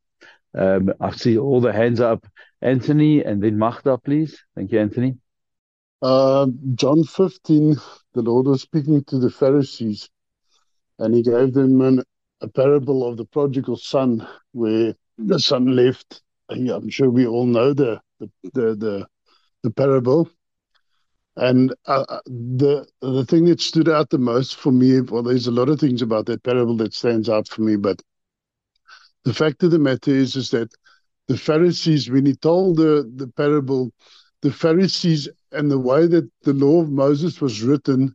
[0.54, 2.26] know, um, I see all the hands up.
[2.62, 4.42] Anthony and then Magda, please.
[4.54, 5.16] Thank you, Anthony.
[6.02, 7.76] Uh, John 15,
[8.14, 10.08] the Lord was speaking to the Pharisees
[10.98, 12.02] and he gave them an,
[12.40, 16.22] a parable of the prodigal son where the son left.
[16.48, 19.06] I'm sure we all know the, the, the, the,
[19.62, 20.28] the parable.
[21.36, 25.46] And uh, uh, the the thing that stood out the most for me, well, there's
[25.46, 28.00] a lot of things about that parable that stands out for me, but
[29.24, 30.70] the fact of the matter is, is that
[31.28, 33.92] the Pharisees, when he told the, the parable,
[34.42, 38.14] the Pharisees and the way that the law of Moses was written,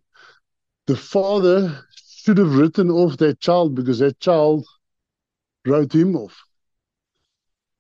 [0.88, 4.66] the father should have written off that child because that child
[5.66, 6.44] wrote him off.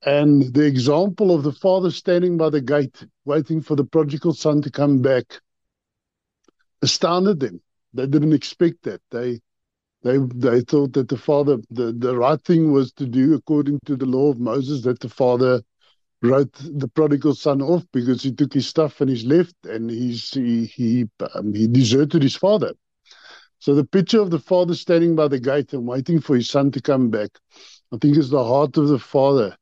[0.03, 4.61] And the example of the father standing by the gate, waiting for the prodigal son
[4.63, 5.39] to come back,
[6.81, 7.61] astounded them.
[7.93, 9.01] They didn't expect that.
[9.11, 9.41] They
[10.03, 13.95] they they thought that the father the, the right thing was to do according to
[13.95, 15.61] the law of Moses that the father
[16.21, 20.31] wrote the prodigal son off because he took his stuff and he's left and he's
[20.31, 22.73] he he, um, he deserted his father.
[23.59, 26.71] So the picture of the father standing by the gate and waiting for his son
[26.71, 27.31] to come back,
[27.93, 29.55] I think is the heart of the father.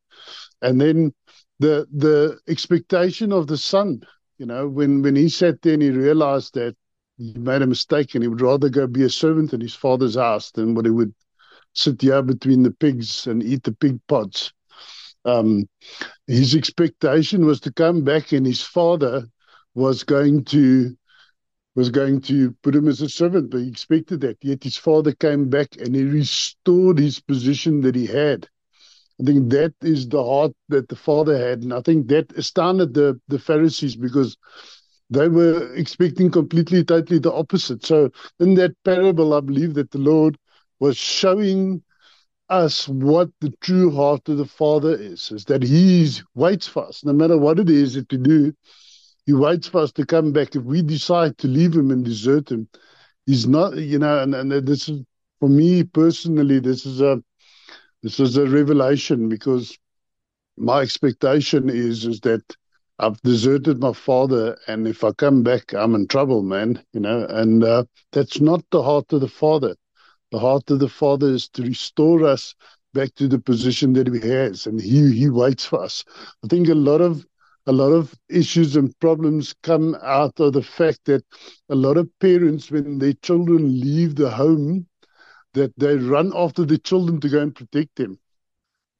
[0.61, 1.13] And then
[1.59, 4.01] the the expectation of the son,
[4.37, 6.75] you know, when when he sat there and he realized that
[7.17, 10.15] he made a mistake and he would rather go be a servant in his father's
[10.15, 11.13] house than what he would
[11.73, 14.53] sit here between the pigs and eat the pig pods.
[15.29, 15.67] Um,
[16.27, 19.27] his expectation was to come back and his father
[19.75, 20.95] was going to
[21.75, 24.37] was going to put him as a servant, but he expected that.
[24.41, 28.47] Yet his father came back and he restored his position that he had.
[29.21, 31.63] I think that is the heart that the father had.
[31.63, 34.35] And I think that astounded the, the Pharisees because
[35.09, 37.85] they were expecting completely, totally the opposite.
[37.85, 40.37] So in that parable, I believe that the Lord
[40.79, 41.81] was showing
[42.49, 47.03] us what the true heart of the Father is, is that He waits for us,
[47.03, 48.53] no matter what it is that we do.
[49.25, 50.55] He waits for us to come back.
[50.55, 52.67] If we decide to leave Him and desert Him,
[53.25, 55.01] He's not, you know, and, and this is
[55.39, 57.21] for me personally, this is a
[58.01, 59.77] this is a revelation because
[60.57, 62.43] my expectation is is that
[62.97, 66.83] I've deserted my father, and if I come back, I'm in trouble, man.
[66.91, 69.75] You know, and uh, that's not the heart of the father.
[70.31, 72.55] The heart of the father is to restore us
[72.93, 76.03] back to the position that he has, and he he waits for us.
[76.43, 77.25] I think a lot of
[77.65, 81.23] a lot of issues and problems come out of the fact that
[81.69, 84.87] a lot of parents, when their children leave the home,
[85.53, 88.19] that they run after the children to go and protect them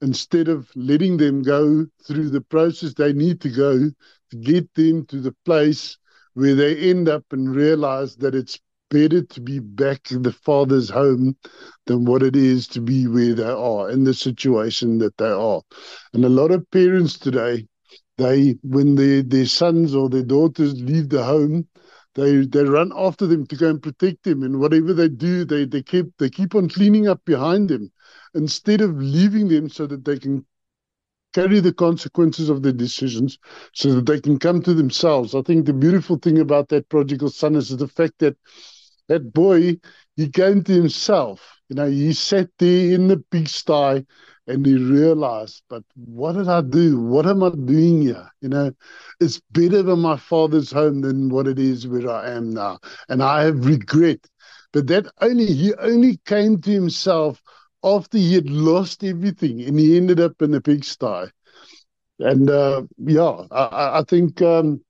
[0.02, 3.90] instead of letting them go through the process they need to go
[4.32, 5.98] to get them to the place
[6.34, 8.60] where they end up and realize that it's
[8.90, 11.36] better to be back in the father's home
[11.86, 15.62] than what it is to be where they are in the situation that they are.
[16.14, 17.68] And a lot of parents today,
[18.18, 21.68] they when their their sons or their daughters leave the home,
[22.16, 24.44] they they run after them to go and protect them.
[24.44, 27.92] And whatever they do, they they keep they keep on cleaning up behind them
[28.34, 30.46] instead of leaving them so that they can
[31.34, 33.38] carry the consequences of their decisions
[33.74, 35.36] so that they can come to themselves.
[35.36, 38.36] I think the beautiful thing about that prodigal son is the fact that
[39.10, 39.80] that boy,
[40.18, 41.60] he came to himself.
[41.70, 44.06] You know, he sat there in the pigsty
[44.48, 47.00] and he realized, but what did I do?
[47.02, 48.32] What am I doing here?
[48.42, 48.72] You know,
[49.22, 52.80] it's better than my father's home than what it is where I am now.
[53.10, 54.28] And I have regret.
[54.74, 57.42] But that only, he only came to himself
[57.84, 61.28] after he had lost everything and he ended up in a pigsty.
[62.20, 64.82] And uh, yeah, I, I think um,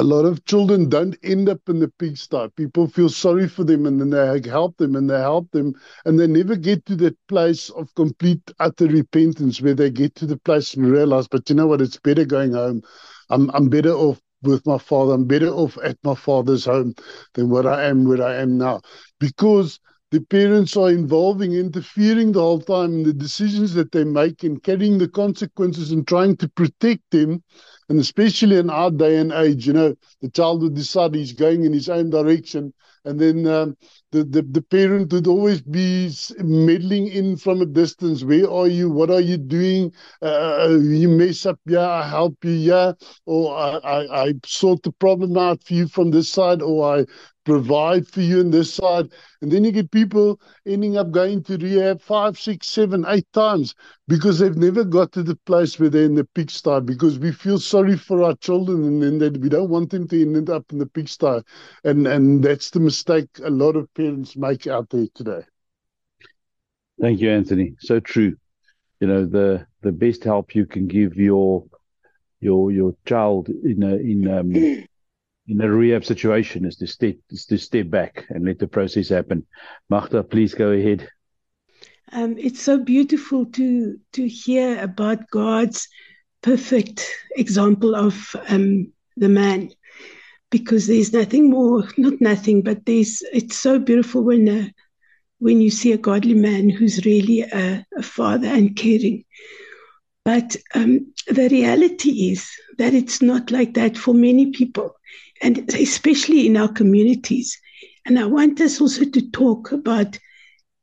[0.00, 2.48] a lot of children don't end up in the pigsty.
[2.56, 5.74] People feel sorry for them and then they help them and they help them
[6.06, 10.24] and they never get to that place of complete, utter repentance where they get to
[10.24, 12.80] the place and realize, but you know what, it's better going home.
[13.28, 15.12] I'm, I'm better off with my father.
[15.12, 16.94] I'm better off at my father's home
[17.34, 18.80] than what I am where I am now.
[19.18, 19.78] Because
[20.10, 24.62] the parents are involving, interfering the whole time in the decisions that they make and
[24.62, 27.42] carrying the consequences and trying to protect them.
[27.88, 31.64] And especially in our day and age, you know, the child would decide he's going
[31.64, 32.72] in his own direction.
[33.04, 33.76] And then um,
[34.12, 38.22] the, the, the parent would always be meddling in from a distance.
[38.22, 38.90] Where are you?
[38.90, 39.92] What are you doing?
[40.20, 42.92] Uh, uh you mess up, yeah, I help you, yeah.
[43.24, 47.06] Or I, I, I sort the problem out for you from this side, or I
[47.44, 49.10] provide for you on this side.
[49.42, 53.74] And then you get people ending up going to rehab five, six, seven, eight times
[54.08, 57.58] because they've never got to the place where they're in the pigsty because we feel
[57.58, 60.78] sorry for our children and then that we don't want them to end up in
[60.78, 61.42] the pigsty.
[61.84, 65.42] And, and that's the mistake a lot of parents make out there today.
[67.00, 67.74] Thank you, Anthony.
[67.80, 68.36] So true.
[69.00, 71.64] You know, the, the best help you can give your
[72.40, 74.52] your your child in a in um
[75.50, 79.08] in a rehab situation is to step is to step back and let the process
[79.08, 79.44] happen.
[79.88, 81.08] Magda, please go ahead.
[82.12, 85.88] Um, it's so beautiful to to hear about God's
[86.42, 89.70] perfect example of um, the man,
[90.50, 93.22] because there's nothing more, not nothing, but there's.
[93.32, 94.64] It's so beautiful when a, uh,
[95.40, 99.24] when you see a godly man who's really a, a father and caring.
[100.24, 102.48] But um, the reality is
[102.78, 104.94] that it's not like that for many people
[105.40, 107.58] and especially in our communities.
[108.06, 110.18] And I want us also to talk about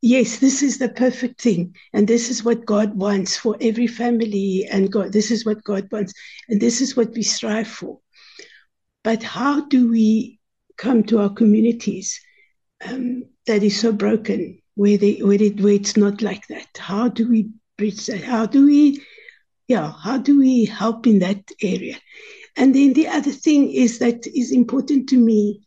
[0.02, 4.68] yes, this is the perfect thing, and this is what God wants for every family,
[4.72, 6.14] and God, this is what God wants,
[6.48, 8.00] and this is what we strive for.
[9.04, 10.40] But how do we
[10.78, 12.20] come to our communities
[12.88, 16.68] um, that is so broken where they where it where it's not like that.
[16.78, 18.24] How do we bridge that?
[18.24, 19.04] How do we
[19.68, 21.98] yeah, how do we help in that area?
[22.58, 25.62] And then the other thing is that is important to me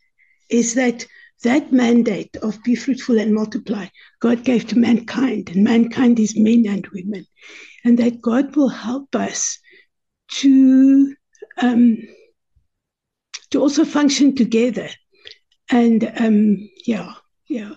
[0.49, 1.07] is that
[1.43, 3.87] that mandate of be fruitful and multiply,
[4.19, 7.25] God gave to mankind, and mankind is men and women,
[7.83, 9.57] and that God will help us
[10.33, 11.15] to
[11.57, 11.97] um,
[13.49, 14.89] to also function together.
[15.71, 17.13] And um, yeah,
[17.47, 17.73] yeah,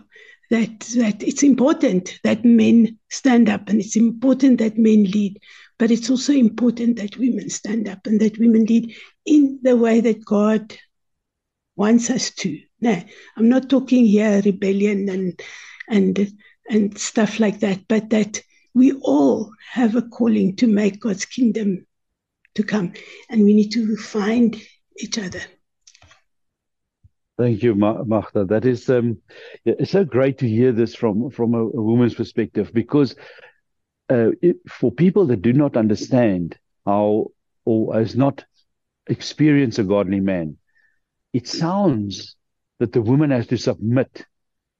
[0.51, 5.41] that that it's important that men stand up, and it's important that men lead,
[5.85, 10.01] but it's also important that women stand up and that women lead in the way
[10.01, 10.74] that God
[11.76, 12.59] wants us to.
[12.80, 13.03] No,
[13.37, 15.39] I'm not talking here rebellion and
[15.87, 16.32] and
[16.70, 18.41] and stuff like that, but that
[18.72, 21.87] we all have a calling to make God's kingdom
[22.55, 22.95] to come,
[23.28, 24.59] and we need to find
[24.97, 25.43] each other.
[27.37, 28.47] Thank you, Magda.
[28.47, 29.18] That is um,
[29.66, 33.16] it's so great to hear this from from a, a woman's perspective because
[34.11, 37.31] uh, it, for people that do not understand how
[37.65, 38.45] or has not
[39.07, 40.57] experienced a godly man,
[41.33, 42.37] it sounds
[42.79, 44.27] that the woman has to submit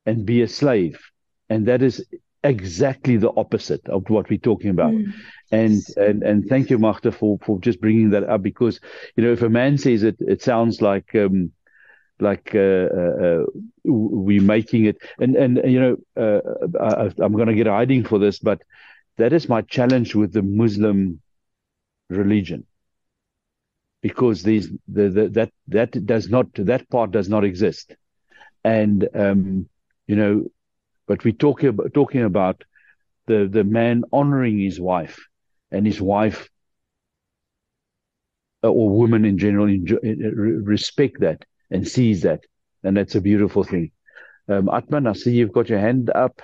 [0.07, 1.01] and be a slave,
[1.49, 2.05] and that is
[2.43, 4.93] exactly the opposite of what we're talking about.
[4.93, 5.13] Mm.
[5.51, 8.81] And and and thank you, Magda, for for just bringing that up because
[9.17, 11.15] you know if a man says it, it sounds like.
[11.15, 11.53] Um,
[12.21, 12.59] like uh,
[12.97, 13.45] uh, uh
[13.83, 16.41] we're making it, and and you know, uh,
[16.81, 18.63] I, I'm going to get hiding for this, but
[19.17, 21.21] that is my challenge with the Muslim
[22.11, 22.67] religion.
[24.03, 27.97] Because these the, the, that that does not that part does not exist.
[28.65, 29.69] And um,
[30.07, 30.45] you know
[31.07, 32.65] but we're talking about talking about
[33.27, 35.19] the the man honoring his wife
[35.71, 36.49] and his wife
[38.63, 42.45] uh, or woman in general enjoy, respect that and sees that.
[42.83, 43.91] And that's a beautiful thing.
[44.47, 46.43] Um, atman i see you've got your hand up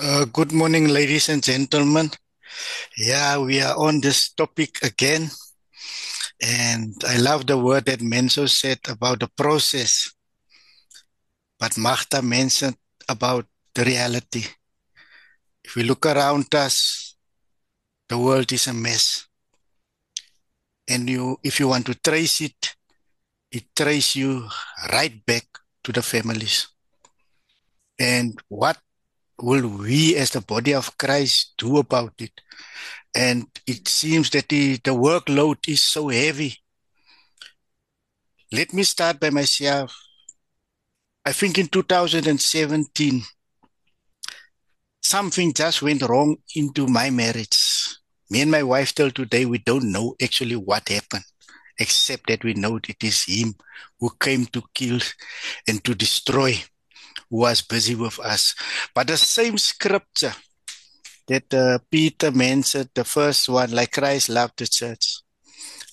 [0.00, 2.10] uh, good morning, ladies and gentlemen.
[2.96, 5.28] Yeah, we are on this topic again.
[6.42, 10.12] And I love the word that Menzo said about the process.
[11.58, 12.76] But Magda mentioned
[13.08, 14.44] about the reality.
[15.64, 17.16] If we look around us,
[18.08, 19.26] the world is a mess.
[20.88, 22.76] And you, if you want to trace it,
[23.50, 24.48] it traces you
[24.92, 25.46] right back
[25.84, 26.68] to the families.
[27.98, 28.78] And what
[29.40, 32.40] will we as the body of Christ do about it?
[33.14, 36.56] And it seems that the, the workload is so heavy.
[38.52, 39.96] Let me start by myself.
[41.24, 43.22] I think in 2017,
[45.02, 47.96] something just went wrong into my marriage.
[48.30, 51.24] Me and my wife till today, we don't know actually what happened,
[51.78, 53.54] except that we know it is him
[53.98, 55.00] who came to kill
[55.66, 56.60] and to destroy
[57.30, 58.54] was busy with us.
[58.94, 60.34] But the same scripture
[61.28, 65.18] that uh, Peter mentioned, the first one, like Christ loved the church.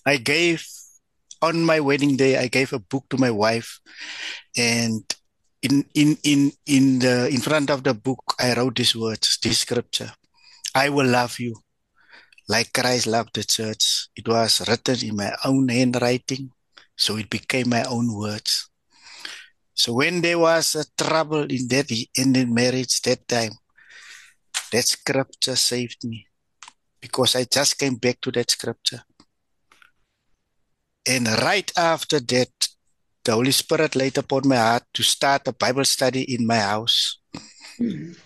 [0.06, 0.66] I gave,
[1.42, 3.80] on my wedding day, I gave a book to my wife
[4.56, 5.04] and
[5.62, 9.60] in, in, in, in the, in front of the book, I wrote these words, this
[9.60, 10.12] scripture.
[10.76, 11.56] I will love you
[12.48, 14.10] like Christ loved the church.
[14.16, 16.52] It was written in my own handwriting,
[16.98, 18.70] so it became my own words.
[19.74, 23.54] So when there was a trouble in that in the marriage that time,
[24.72, 26.28] that scripture saved me
[27.02, 29.04] because I just came back to that scripture.
[31.06, 32.68] And right after that,
[33.24, 37.20] the Holy Spirit laid upon my heart to start a Bible study in my house.
[37.80, 38.18] Mm.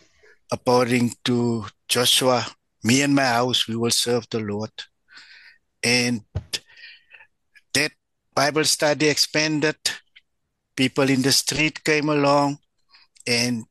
[0.51, 2.45] According to Joshua,
[2.83, 4.71] me and my house, we will serve the Lord.
[5.83, 6.21] And
[7.73, 7.91] that
[8.35, 9.77] Bible study expanded
[10.77, 12.57] people in the street came along
[13.27, 13.65] and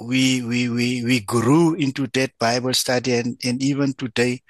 [0.00, 4.40] we we we we grew into that bible study and, and even today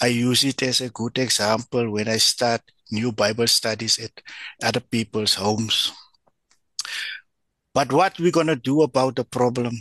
[0.00, 4.10] i use it as a good example when i start new bible studies at
[4.62, 5.92] other people's homes.
[7.72, 9.74] But what we're going to do about the problem?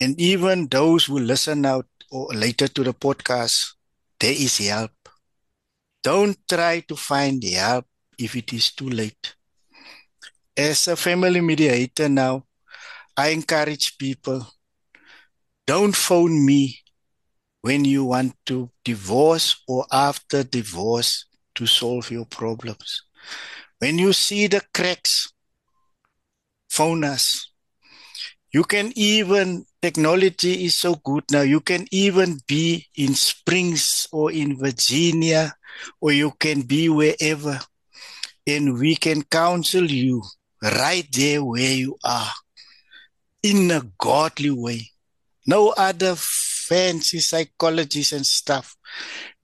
[0.00, 3.74] And even those who listen out or later to the podcast
[4.18, 4.92] there is help.
[6.02, 7.86] Don't try to find help
[8.18, 9.34] if it is too late
[10.60, 12.44] as a family mediator now,
[13.16, 14.46] I encourage people
[15.66, 16.78] don't phone me
[17.62, 23.02] when you want to divorce or after divorce to solve your problems.
[23.78, 25.32] When you see the cracks,
[26.68, 27.52] phone us.
[28.52, 34.32] You can even, technology is so good now, you can even be in Springs or
[34.32, 35.54] in Virginia,
[36.00, 37.60] or you can be wherever,
[38.46, 40.22] and we can counsel you
[40.62, 42.32] right there where you are.
[43.42, 44.90] in a godly way.
[45.46, 48.76] No other fancy psychologists and stuff.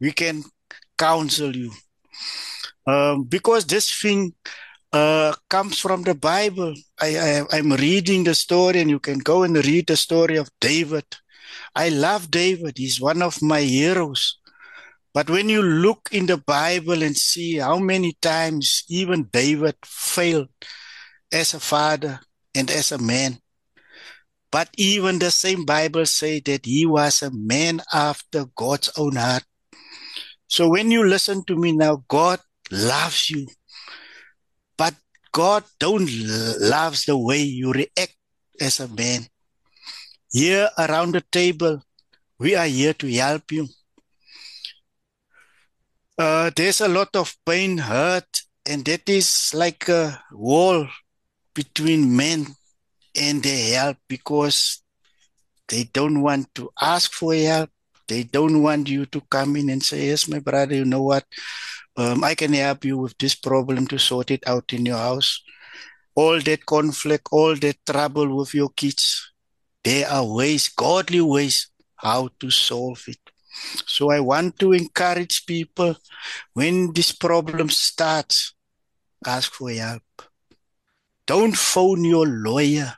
[0.01, 0.45] We can
[0.99, 1.73] counsel you.
[2.87, 4.35] Um, because this thing
[4.93, 6.75] uh, comes from the Bible.
[7.01, 10.51] I, I, I'm reading the story, and you can go and read the story of
[10.61, 11.05] David.
[11.75, 12.79] I love David.
[12.79, 14.39] He's one of my heroes.
[15.15, 20.49] But when you look in the Bible and see how many times even David failed
[21.33, 22.21] as a father
[22.55, 23.39] and as a man,
[24.51, 29.45] but even the same Bible say that he was a man after God's own heart.
[30.49, 33.47] So when you listen to me now, God loves you.
[34.79, 34.95] But
[35.33, 36.09] God don't
[36.61, 38.17] loves the way you react
[38.61, 39.27] as a man.
[40.31, 41.83] Here around the table,
[42.39, 43.69] we are here to help you.
[46.19, 50.89] Uh, there's a lot of pain, hurt, and that is like a wall
[51.57, 52.47] between men
[53.17, 54.83] and their help because
[55.69, 57.71] they don't want to ask for help.
[58.07, 61.25] They don't want you to come in and say, Yes, my brother, you know what?
[61.97, 65.43] Um, I can help you with this problem to sort it out in your house.
[66.15, 69.33] All that conflict, all that trouble with your kids,
[69.83, 73.19] there are ways, godly ways, how to solve it.
[73.87, 75.97] So I want to encourage people
[76.53, 78.55] when this problem starts,
[79.27, 80.03] ask for help.
[81.27, 82.95] Don't phone your lawyer.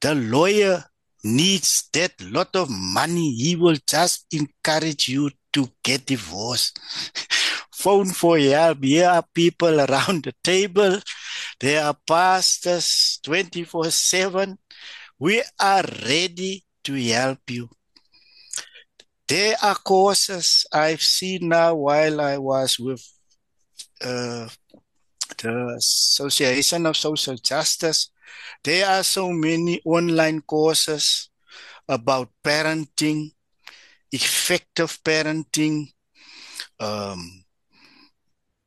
[0.00, 0.84] The lawyer
[1.22, 3.34] needs that lot of money.
[3.34, 6.78] He will just encourage you to get divorced.
[7.72, 8.82] Phone for help.
[8.84, 10.98] Here are people around the table.
[11.60, 14.58] There are pastors 24 7.
[15.18, 17.68] We are ready to help you.
[19.28, 23.06] There are courses I've seen now while I was with
[24.00, 24.48] uh,
[25.38, 28.10] the Association of Social Justice.
[28.64, 31.30] There are so many online courses
[31.88, 33.32] about parenting,
[34.10, 35.92] effective parenting,
[36.80, 37.44] um,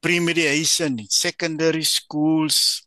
[0.01, 2.85] pre-mediation in secondary schools.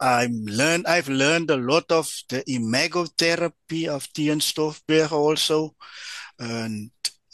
[0.00, 5.74] I'm learned, I've learned a lot of the imagotherapy of Tian Stoffberg also.
[6.38, 6.90] And,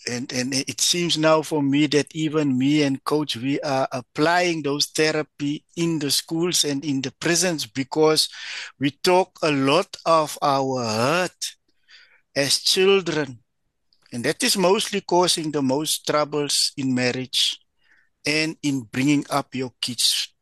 [0.08, 4.62] and, and it seems now for me that even me and coach, we are applying
[4.62, 8.28] those therapy in the schools and in the prisons because
[8.78, 11.56] we talk a lot of our hurt
[12.36, 13.38] as children.
[14.12, 17.58] And that is mostly causing the most troubles in marriage
[18.26, 20.32] and in bringing up your kids.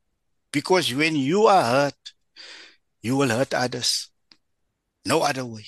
[0.53, 2.13] Because when you are hurt,
[3.01, 4.11] you will hurt others.
[5.05, 5.65] No other way.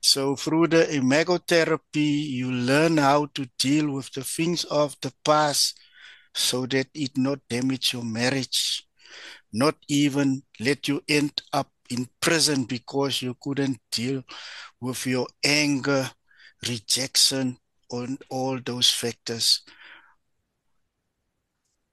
[0.00, 5.78] So through the imagotherapy, you learn how to deal with the things of the past
[6.34, 8.86] so that it not damage your marriage,
[9.52, 14.22] not even let you end up in prison because you couldn't deal
[14.80, 16.10] with your anger,
[16.66, 17.58] rejection,
[17.90, 19.62] and all those factors.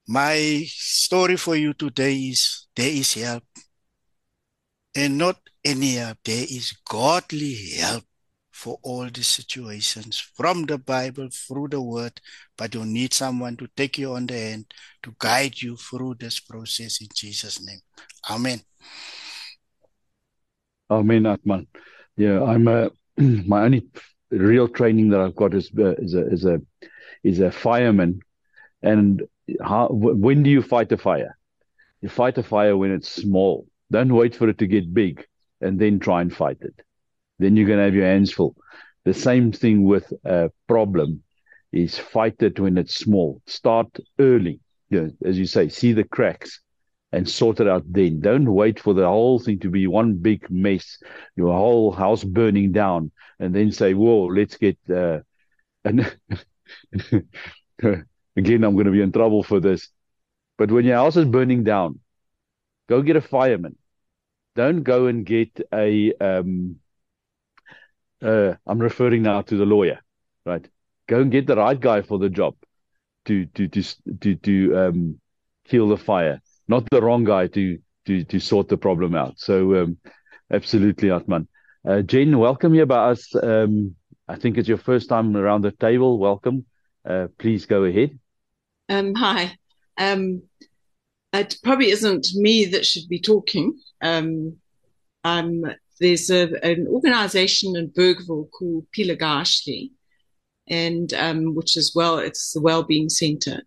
[0.07, 3.43] My story for you today is there is help.
[4.97, 8.03] And not any there is godly help
[8.51, 12.19] for all these situations from the Bible, through the word,
[12.57, 14.73] but you need someone to take you on the hand
[15.03, 17.77] to guide you through this process in Jesus' name.
[18.27, 18.59] Amen.
[20.89, 21.67] Amen, Atman.
[22.15, 23.85] Yeah, I'm a, my only
[24.31, 26.59] real training that I've got is uh, is a is a
[27.23, 28.21] is a fireman,
[28.81, 29.21] and
[29.63, 31.37] how, when do you fight a fire?
[32.01, 33.67] You fight a fire when it's small.
[33.91, 35.25] Don't wait for it to get big
[35.61, 36.81] and then try and fight it.
[37.39, 38.55] Then you're going to have your hands full.
[39.05, 41.23] The same thing with a problem
[41.71, 43.41] is fight it when it's small.
[43.45, 43.87] Start
[44.19, 44.59] early.
[44.89, 46.61] You know, as you say, see the cracks
[47.11, 48.19] and sort it out then.
[48.19, 50.97] Don't wait for the whole thing to be one big mess,
[51.35, 55.19] your whole house burning down, and then say, "Whoa, let's get." Uh,
[55.83, 55.99] and
[58.35, 59.89] again, I'm going to be in trouble for this.
[60.57, 61.99] But when your house is burning down,
[62.87, 63.75] go get a fireman.
[64.55, 66.13] Don't go and get a.
[66.19, 66.77] Um,
[68.21, 69.99] uh, I'm referring now to the lawyer,
[70.45, 70.67] right?
[71.07, 72.55] Go and get the right guy for the job
[73.25, 73.83] to to to
[74.21, 75.19] to to um,
[75.67, 79.39] kill the fire not the wrong guy to to to sort the problem out.
[79.39, 79.97] So um,
[80.51, 81.47] absolutely, Atman.
[81.87, 83.33] Uh, Jen, welcome here by us.
[83.35, 83.95] Um,
[84.27, 86.17] I think it's your first time around the table.
[86.19, 86.65] Welcome.
[87.07, 88.19] Uh, please go ahead.
[88.89, 89.55] Um, hi.
[89.97, 90.43] Um,
[91.39, 93.77] it probably isn't me that should be talking.
[94.01, 94.57] Um,
[95.99, 99.91] there's a, an organization in Bergville called Pilagashli,
[100.67, 103.63] and um, which is well, it's the Wellbeing Center,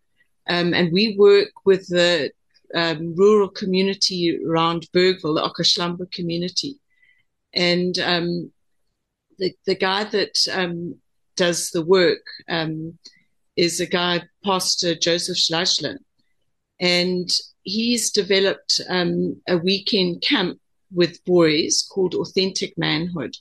[0.48, 2.30] um, and we work with the
[2.74, 6.78] um, rural community around Bergville, the Okhahlamba community.
[7.52, 8.52] And um,
[9.38, 10.96] the, the guy that um,
[11.36, 12.98] does the work um,
[13.56, 15.98] is a guy, Pastor Joseph Schlashler.
[16.78, 17.28] And
[17.62, 20.58] he's developed um, a weekend camp
[20.92, 23.36] with boys called Authentic Manhood.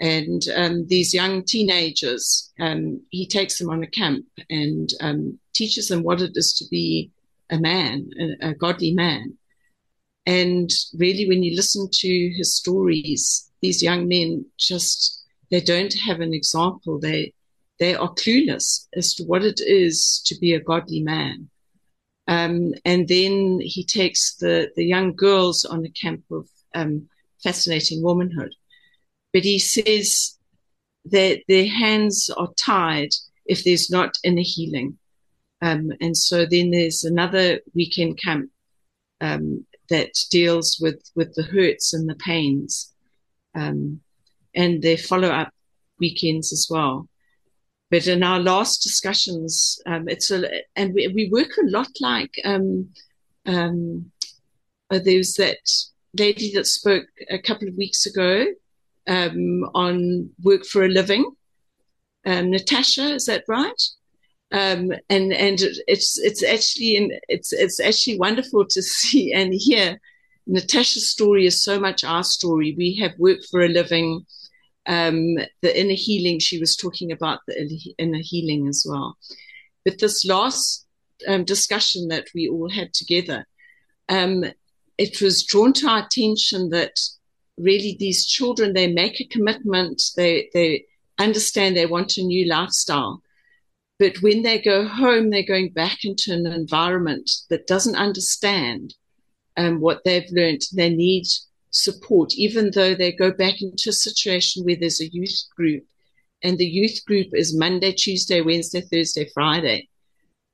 [0.00, 5.88] And um, these young teenagers, um, he takes them on a camp and um, teaches
[5.88, 7.10] them what it is to be
[7.50, 9.36] a man, a, a godly man.
[10.26, 16.20] And really, when you listen to his stories, these young men just they don't have
[16.20, 16.98] an example.
[16.98, 17.34] They
[17.78, 21.48] they are clueless as to what it is to be a godly man.
[22.30, 27.08] Um, and then he takes the, the young girls on a camp of um,
[27.42, 28.54] fascinating womanhood.
[29.32, 30.38] But he says
[31.06, 33.10] that their hands are tied
[33.46, 34.96] if there's not inner healing.
[35.60, 38.48] Um, and so then there's another weekend camp
[39.20, 42.94] um, that deals with, with the hurts and the pains,
[43.56, 44.00] um,
[44.54, 45.52] and their follow up
[45.98, 47.08] weekends as well.
[47.90, 52.32] But in our last discussions, um, it's a, and we, we work a lot like
[52.44, 52.88] um,
[53.46, 54.10] um,
[54.90, 55.58] uh, that
[56.16, 58.46] lady that spoke a couple of weeks ago
[59.08, 61.30] um, on work for a living.
[62.24, 63.82] Um, Natasha, is that right?
[64.52, 70.00] Um, and and it's it's actually in, it's it's actually wonderful to see and hear.
[70.46, 72.74] Natasha's story is so much our story.
[72.76, 74.26] We have worked for a living
[74.86, 79.16] um, the inner healing, she was talking about the inner healing as well.
[79.84, 80.86] But this last
[81.28, 83.46] um, discussion that we all had together,
[84.08, 84.44] um,
[84.98, 86.98] it was drawn to our attention that
[87.56, 90.84] really these children, they make a commitment, they, they
[91.18, 93.22] understand they want a new lifestyle.
[93.98, 98.94] But when they go home, they're going back into an environment that doesn't understand
[99.58, 100.62] um, what they've learned.
[100.72, 101.26] They need
[101.70, 105.84] support, even though they go back into a situation where there's a youth group
[106.42, 109.88] and the youth group is Monday, Tuesday, Wednesday, Thursday, Friday.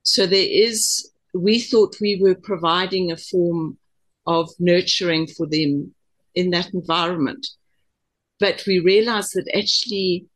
[0.02, 3.78] So there is, we thought we were providing a form
[4.26, 5.94] of nurturing for them
[6.34, 7.46] in that environment.
[8.40, 10.26] But we realized that actually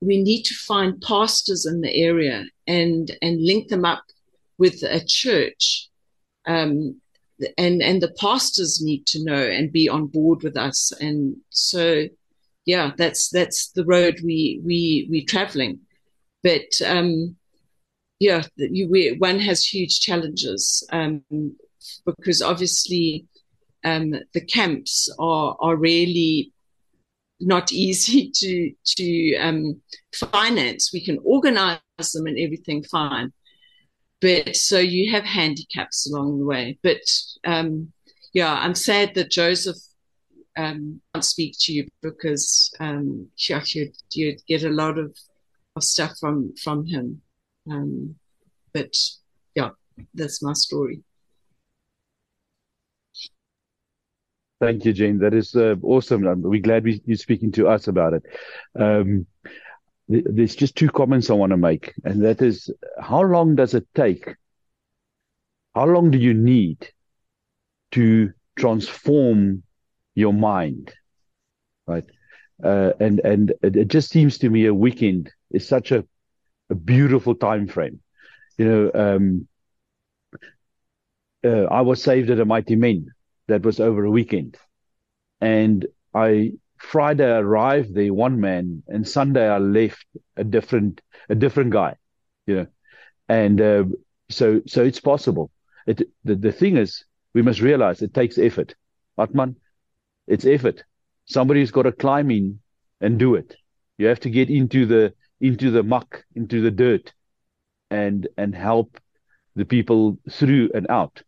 [0.00, 4.04] we need to find pastors in the area and, and link them up
[4.58, 5.88] with a church
[6.46, 6.99] um,
[7.58, 10.92] and and the pastors need to know and be on board with us.
[11.00, 12.06] And so
[12.66, 15.80] yeah that's that's the road we we we're traveling.
[16.42, 17.36] But um
[18.18, 21.22] yeah you, we, one has huge challenges um
[22.04, 23.26] because obviously
[23.84, 26.52] um the camps are are really
[27.40, 29.80] not easy to to um
[30.14, 30.92] finance.
[30.92, 31.80] We can organize
[32.12, 33.32] them and everything fine
[34.20, 36.78] but so you have handicaps along the way.
[36.82, 37.00] But
[37.44, 37.92] um,
[38.32, 39.76] yeah, I'm sad that Joseph
[40.56, 45.16] um, can't speak to you because um, you'd, you'd get a lot of,
[45.76, 47.22] of stuff from from him.
[47.70, 48.16] Um,
[48.72, 48.94] but
[49.54, 49.70] yeah,
[50.14, 51.02] that's my story.
[54.60, 55.18] Thank you, Jane.
[55.18, 56.22] That is uh, awesome.
[56.42, 58.22] We're glad we, you're speaking to us about it.
[60.10, 62.68] There's just two comments I want to make, and that is
[63.00, 64.34] how long does it take?
[65.72, 66.88] How long do you need
[67.92, 69.62] to transform
[70.16, 70.92] your mind?
[71.86, 72.04] Right.
[72.62, 76.04] Uh, and and it just seems to me a weekend is such a,
[76.70, 78.00] a beautiful time frame.
[78.58, 79.48] You know, um,
[81.44, 83.06] uh, I was saved at a mighty men.
[83.46, 84.58] That was over a weekend,
[85.40, 90.06] and I Friday I arrived there one man, and Sunday I left
[90.36, 91.96] a different a different guy,
[92.46, 92.66] you know,
[93.28, 93.84] and uh,
[94.30, 95.50] so so it's possible.
[95.86, 97.04] It the, the thing is
[97.34, 98.74] we must realize it takes effort,
[99.18, 99.56] Atman.
[100.26, 100.82] It's effort.
[101.26, 102.60] Somebody's got to climb in
[103.00, 103.56] and do it.
[103.98, 107.12] You have to get into the into the muck, into the dirt,
[107.90, 108.98] and and help
[109.54, 111.22] the people through and out.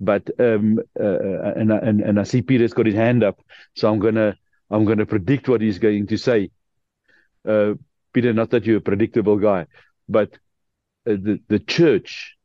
[0.00, 3.40] But um uh, uh and and and I see Peter's got his hand up,
[3.74, 4.36] so I'm gonna
[4.70, 6.50] I'm going to predict what he's going to say.
[7.46, 7.74] Uh,
[8.12, 9.66] Peter, not that you're a predictable guy,
[10.08, 10.34] but
[11.06, 12.36] uh, the the church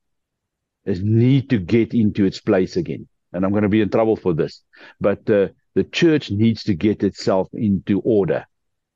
[0.85, 3.07] is need to get into its place again.
[3.33, 4.63] And I'm going to be in trouble for this,
[5.01, 8.45] but uh, the church needs to get itself into order,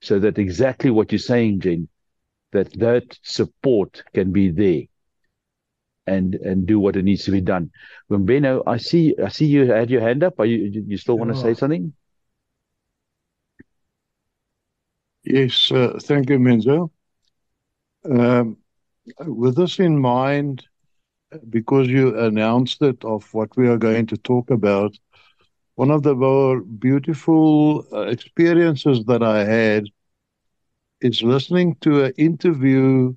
[0.02, 1.90] so that exactly what you're saying, Jen,
[2.54, 4.84] that that support can be there,
[6.08, 7.72] and and do what it needs to be done.
[8.08, 10.40] When Beno, I see I see you had your hand up.
[10.40, 11.94] Are you you still want to say something?
[15.30, 16.92] Yes, uh, thank you, Menzo.
[18.06, 18.58] Um,
[19.26, 20.68] with this in mind,
[21.50, 24.98] because you announced it of what we are going to talk about,
[25.76, 29.86] one of the more beautiful uh, experiences that I had
[31.02, 33.14] is listening to an interview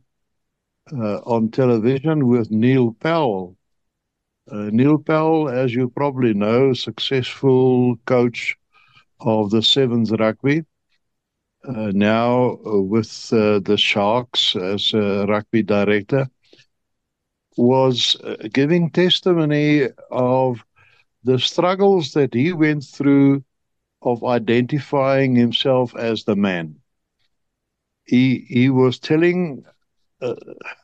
[0.92, 3.56] uh, on television with Neil Powell.
[4.50, 8.56] Uh, Neil Powell, as you probably know, successful coach
[9.20, 10.64] of the Sevens Rugby.
[11.66, 16.28] Uh, now with uh, the Sharks as a rugby director,
[17.56, 20.64] was uh, giving testimony of
[21.24, 23.42] the struggles that he went through
[24.02, 26.76] of identifying himself as the man.
[28.04, 29.64] He he was telling
[30.20, 30.34] uh, uh,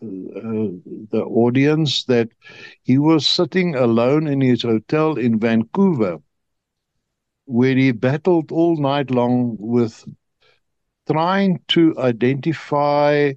[0.00, 2.28] the audience that
[2.82, 6.18] he was sitting alone in his hotel in Vancouver,
[7.46, 10.04] where he battled all night long with
[11.10, 13.32] trying to identify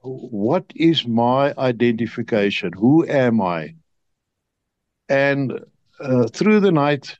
[0.00, 2.72] what is my identification?
[2.74, 3.74] Who am I?
[5.08, 5.60] And
[6.00, 7.18] uh, through the night,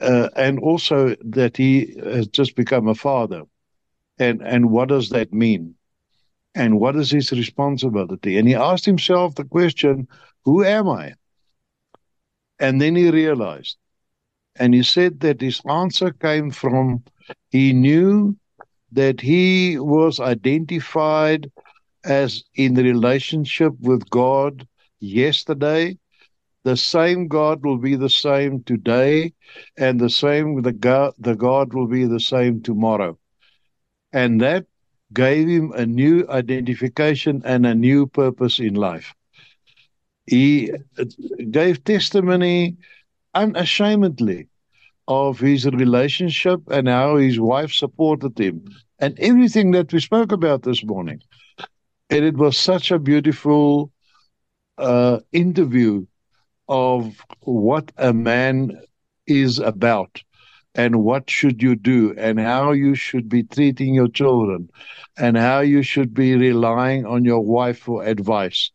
[0.00, 3.42] uh, and also that he has just become a father.
[4.18, 5.74] And, and what does that mean?
[6.54, 8.36] And what is his responsibility?
[8.38, 10.08] And he asked himself the question,
[10.44, 11.14] Who am I?
[12.58, 13.76] And then he realized.
[14.56, 17.02] And he said that his answer came from
[17.50, 18.36] he knew
[18.92, 21.50] that he was identified
[22.04, 24.66] as in relationship with God
[25.00, 25.98] yesterday.
[26.64, 29.32] The same God will be the same today,
[29.76, 33.18] and the same the God, the God will be the same tomorrow.
[34.12, 34.66] And that
[35.12, 39.14] gave him a new identification and a new purpose in life.
[40.26, 40.72] He
[41.50, 42.76] gave testimony
[43.34, 44.48] unashamedly
[45.12, 48.62] of his relationship and how his wife supported him
[48.98, 51.20] and everything that we spoke about this morning.
[52.10, 53.92] And it was such a beautiful
[54.78, 56.06] uh, interview
[56.68, 58.80] of what a man
[59.26, 60.22] is about
[60.74, 64.68] and what should you do and how you should be treating your children
[65.18, 68.70] and how you should be relying on your wife for advice.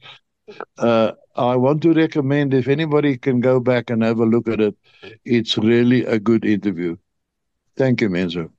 [0.78, 4.62] Uh, I want to recommend if anybody can go back and have a look at
[4.62, 4.76] it,
[5.26, 6.96] it's really a good interview.
[7.76, 8.50] Thank you, Menzo.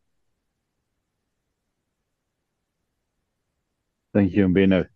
[4.15, 4.87] Thank you, Mbeno.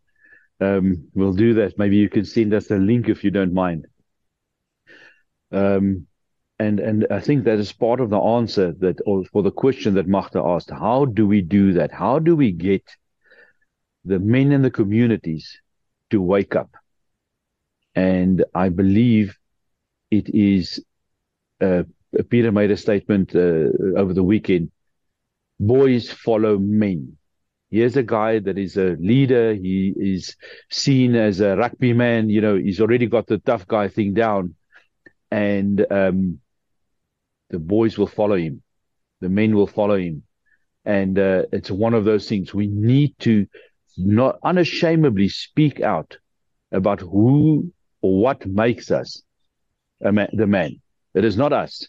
[0.61, 1.78] Um, we'll do that.
[1.78, 3.86] Maybe you can send us a link if you don't mind.
[5.51, 6.07] Um,
[6.59, 9.95] and and I think that is part of the answer that, or for the question
[9.95, 10.70] that Magda asked.
[10.70, 11.90] How do we do that?
[11.90, 12.84] How do we get
[14.05, 15.61] the men in the communities
[16.11, 16.70] to wake up?
[17.95, 19.36] And I believe
[20.11, 20.84] it is.
[21.61, 21.84] Uh,
[22.28, 24.70] Peter made a statement uh, over the weekend.
[25.59, 27.16] Boys follow men
[27.72, 29.55] here's a guy that is a leader.
[29.55, 30.36] He is
[30.70, 32.28] seen as a rugby man.
[32.28, 34.55] You know, he's already got the tough guy thing down,
[35.30, 36.38] and um,
[37.51, 38.62] the boys will follow him.
[39.20, 40.22] The men will follow him,
[40.84, 43.47] and uh, it's one of those things we need to
[43.97, 46.18] not unashamedly speak out
[46.70, 47.72] about who
[48.03, 49.23] what makes us
[50.01, 50.81] man, the man.
[51.15, 51.87] It is not us.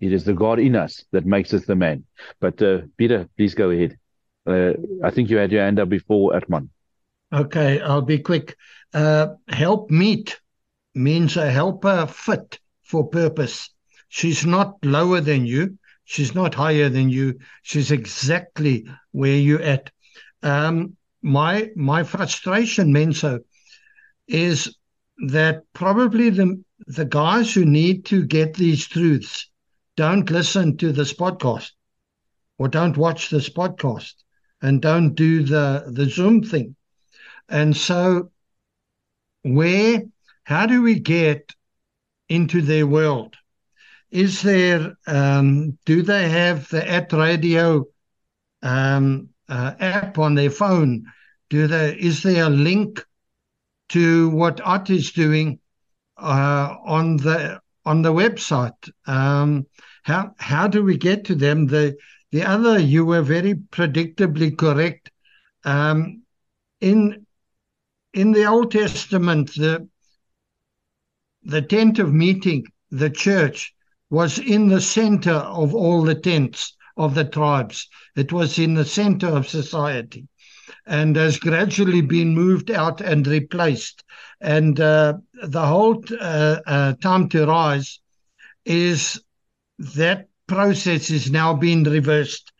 [0.00, 2.04] It is the God in us that makes us the man.
[2.40, 3.98] But uh, Peter, please go ahead.
[4.46, 4.72] Uh,
[5.02, 6.70] I think you had your hand up before, Atman.
[7.32, 8.56] Okay, I'll be quick.
[8.94, 10.40] Uh, help meet
[10.94, 13.70] means a helper fit for purpose.
[14.08, 15.78] She's not lower than you.
[16.04, 17.40] She's not higher than you.
[17.62, 19.90] She's exactly where you're at.
[20.42, 23.40] Um, my my frustration, Menzo,
[24.28, 24.76] is
[25.18, 29.50] that probably the the guys who need to get these truths
[29.96, 31.70] don't listen to this podcast
[32.58, 34.12] or don't watch this podcast
[34.60, 36.76] and don't do the the Zoom thing.
[37.48, 38.30] And so,
[39.42, 40.02] where,
[40.44, 41.54] how do we get
[42.28, 43.36] into their world?
[44.10, 47.84] Is there, um, do they have the at radio
[48.62, 51.04] um, uh, app on their phone?
[51.50, 53.04] Do they, is there a link
[53.88, 55.58] to what Art is doing
[56.16, 58.90] uh, on the on the website?
[59.06, 59.66] Um,
[60.02, 61.66] how how do we get to them?
[61.66, 61.96] The
[62.32, 65.10] the other, you were very predictably correct.
[65.64, 66.22] Um,
[66.80, 67.26] in
[68.12, 69.88] in the Old Testament, the
[71.42, 73.74] the tent of meeting, the church,
[74.10, 77.88] was in the center of all the tents of the tribes.
[78.16, 80.26] It was in the center of society
[80.86, 84.04] and has gradually been moved out and replaced.
[84.40, 88.00] And uh, the whole uh, uh, time to rise
[88.64, 89.20] is
[89.78, 92.52] that process is now being reversed.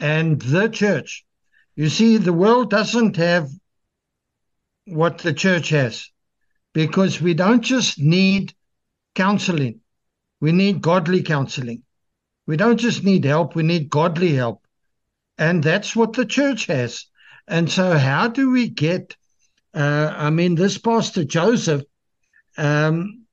[0.00, 1.24] And the church,
[1.76, 3.48] you see, the world doesn't have
[4.86, 6.08] what the church has.
[6.74, 8.54] because we don't just need
[9.14, 9.80] counseling,
[10.40, 11.82] we need godly counseling.
[12.46, 14.66] We don't just need help, we need godly help.
[15.38, 17.06] And that's what the church has.
[17.48, 19.16] And so, how do we get?
[19.74, 21.82] Uh, I mean, this Pastor Joseph
[22.56, 23.24] um,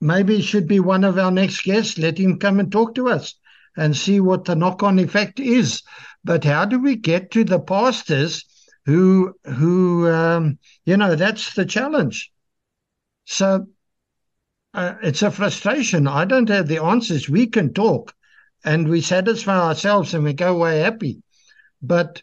[0.00, 1.98] maybe should be one of our next guests.
[1.98, 3.34] Let him come and talk to us
[3.76, 5.82] and see what the knock on effect is.
[6.24, 8.44] But how do we get to the pastors
[8.86, 12.32] who, who um, you know, that's the challenge.
[13.24, 13.66] So
[14.72, 16.06] uh, it's a frustration.
[16.06, 17.28] I don't have the answers.
[17.28, 18.14] We can talk
[18.64, 21.22] and we satisfy ourselves and we go away happy.
[21.82, 22.22] But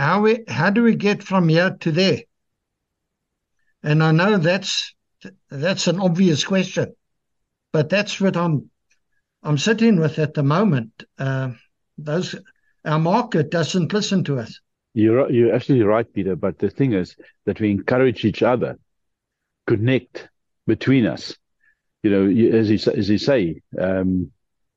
[0.00, 2.20] how we how do we get from here to there?
[3.82, 4.94] And I know that's
[5.50, 6.94] that's an obvious question,
[7.72, 8.70] but that's what I'm
[9.42, 11.04] I'm sitting with at the moment.
[11.18, 11.50] Uh,
[11.98, 12.34] those
[12.84, 14.60] our market doesn't listen to us.
[14.94, 16.34] You're you're absolutely right, Peter.
[16.34, 18.78] But the thing is that we encourage each other,
[19.66, 20.28] connect
[20.66, 21.36] between us.
[22.02, 24.32] You know, as you as you say, um,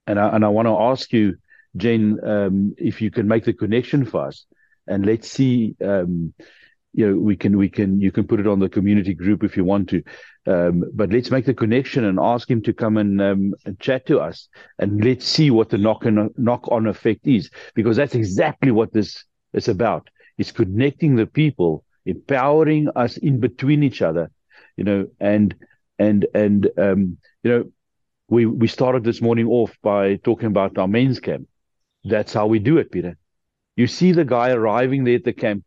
[0.05, 1.38] and I and I want to ask you,
[1.78, 4.45] Jane, um, if you can make the connection for us,
[4.88, 5.75] and let's see.
[5.84, 6.34] Um,
[6.93, 9.57] you know, we can we can you can put it on the community group if
[9.57, 10.03] you want to,
[10.45, 14.05] um, but let's make the connection and ask him to come and, um, and chat
[14.07, 18.13] to us, and let's see what the knock on knock on effect is, because that's
[18.13, 20.09] exactly what this is about.
[20.38, 24.29] It's connecting the people, empowering us in between each other,
[24.77, 25.55] you know, and
[25.97, 27.71] and and um, you know,
[28.29, 31.47] we we started this morning off by talking about our men's camp.
[32.03, 33.17] That's how we do it, Peter.
[33.76, 35.63] You see the guy arriving there at the camp.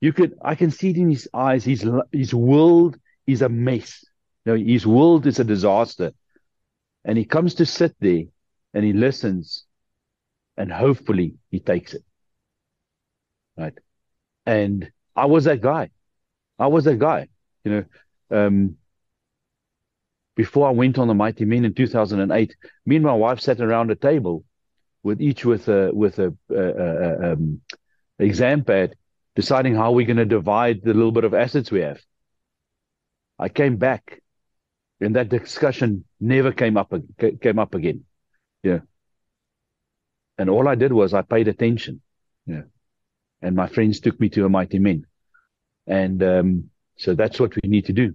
[0.00, 1.64] You could, I can see it in his eyes.
[1.64, 2.96] His his world
[3.26, 4.04] is a mess.
[4.44, 6.12] You know, his world is a disaster,
[7.04, 8.22] and he comes to sit there,
[8.72, 9.64] and he listens,
[10.56, 12.02] and hopefully he takes it.
[13.58, 13.78] Right,
[14.46, 15.90] and I was that guy.
[16.58, 17.28] I was that guy.
[17.64, 17.84] You know,
[18.30, 18.76] um,
[20.36, 23.90] before I went on the Mighty Men in 2008, me and my wife sat around
[23.90, 24.44] a table
[25.02, 27.60] with each with a with a, a, a um,
[28.18, 28.96] exam pad,
[29.34, 32.00] deciding how we're going to divide the little bit of assets we have.
[33.38, 34.22] I came back,
[35.00, 36.92] and that discussion never came up
[37.40, 38.04] came up again.
[38.62, 38.80] Yeah,
[40.36, 42.02] and all I did was I paid attention.
[42.46, 42.62] Yeah,
[43.40, 45.06] and my friends took me to a mighty men,
[45.86, 48.14] and um, so that's what we need to do.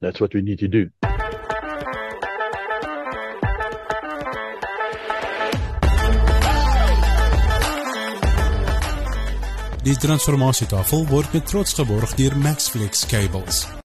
[0.00, 0.90] That's what we need to do.
[9.88, 13.77] Die transformasietafel word met trots geborg deur Maxflex Cables.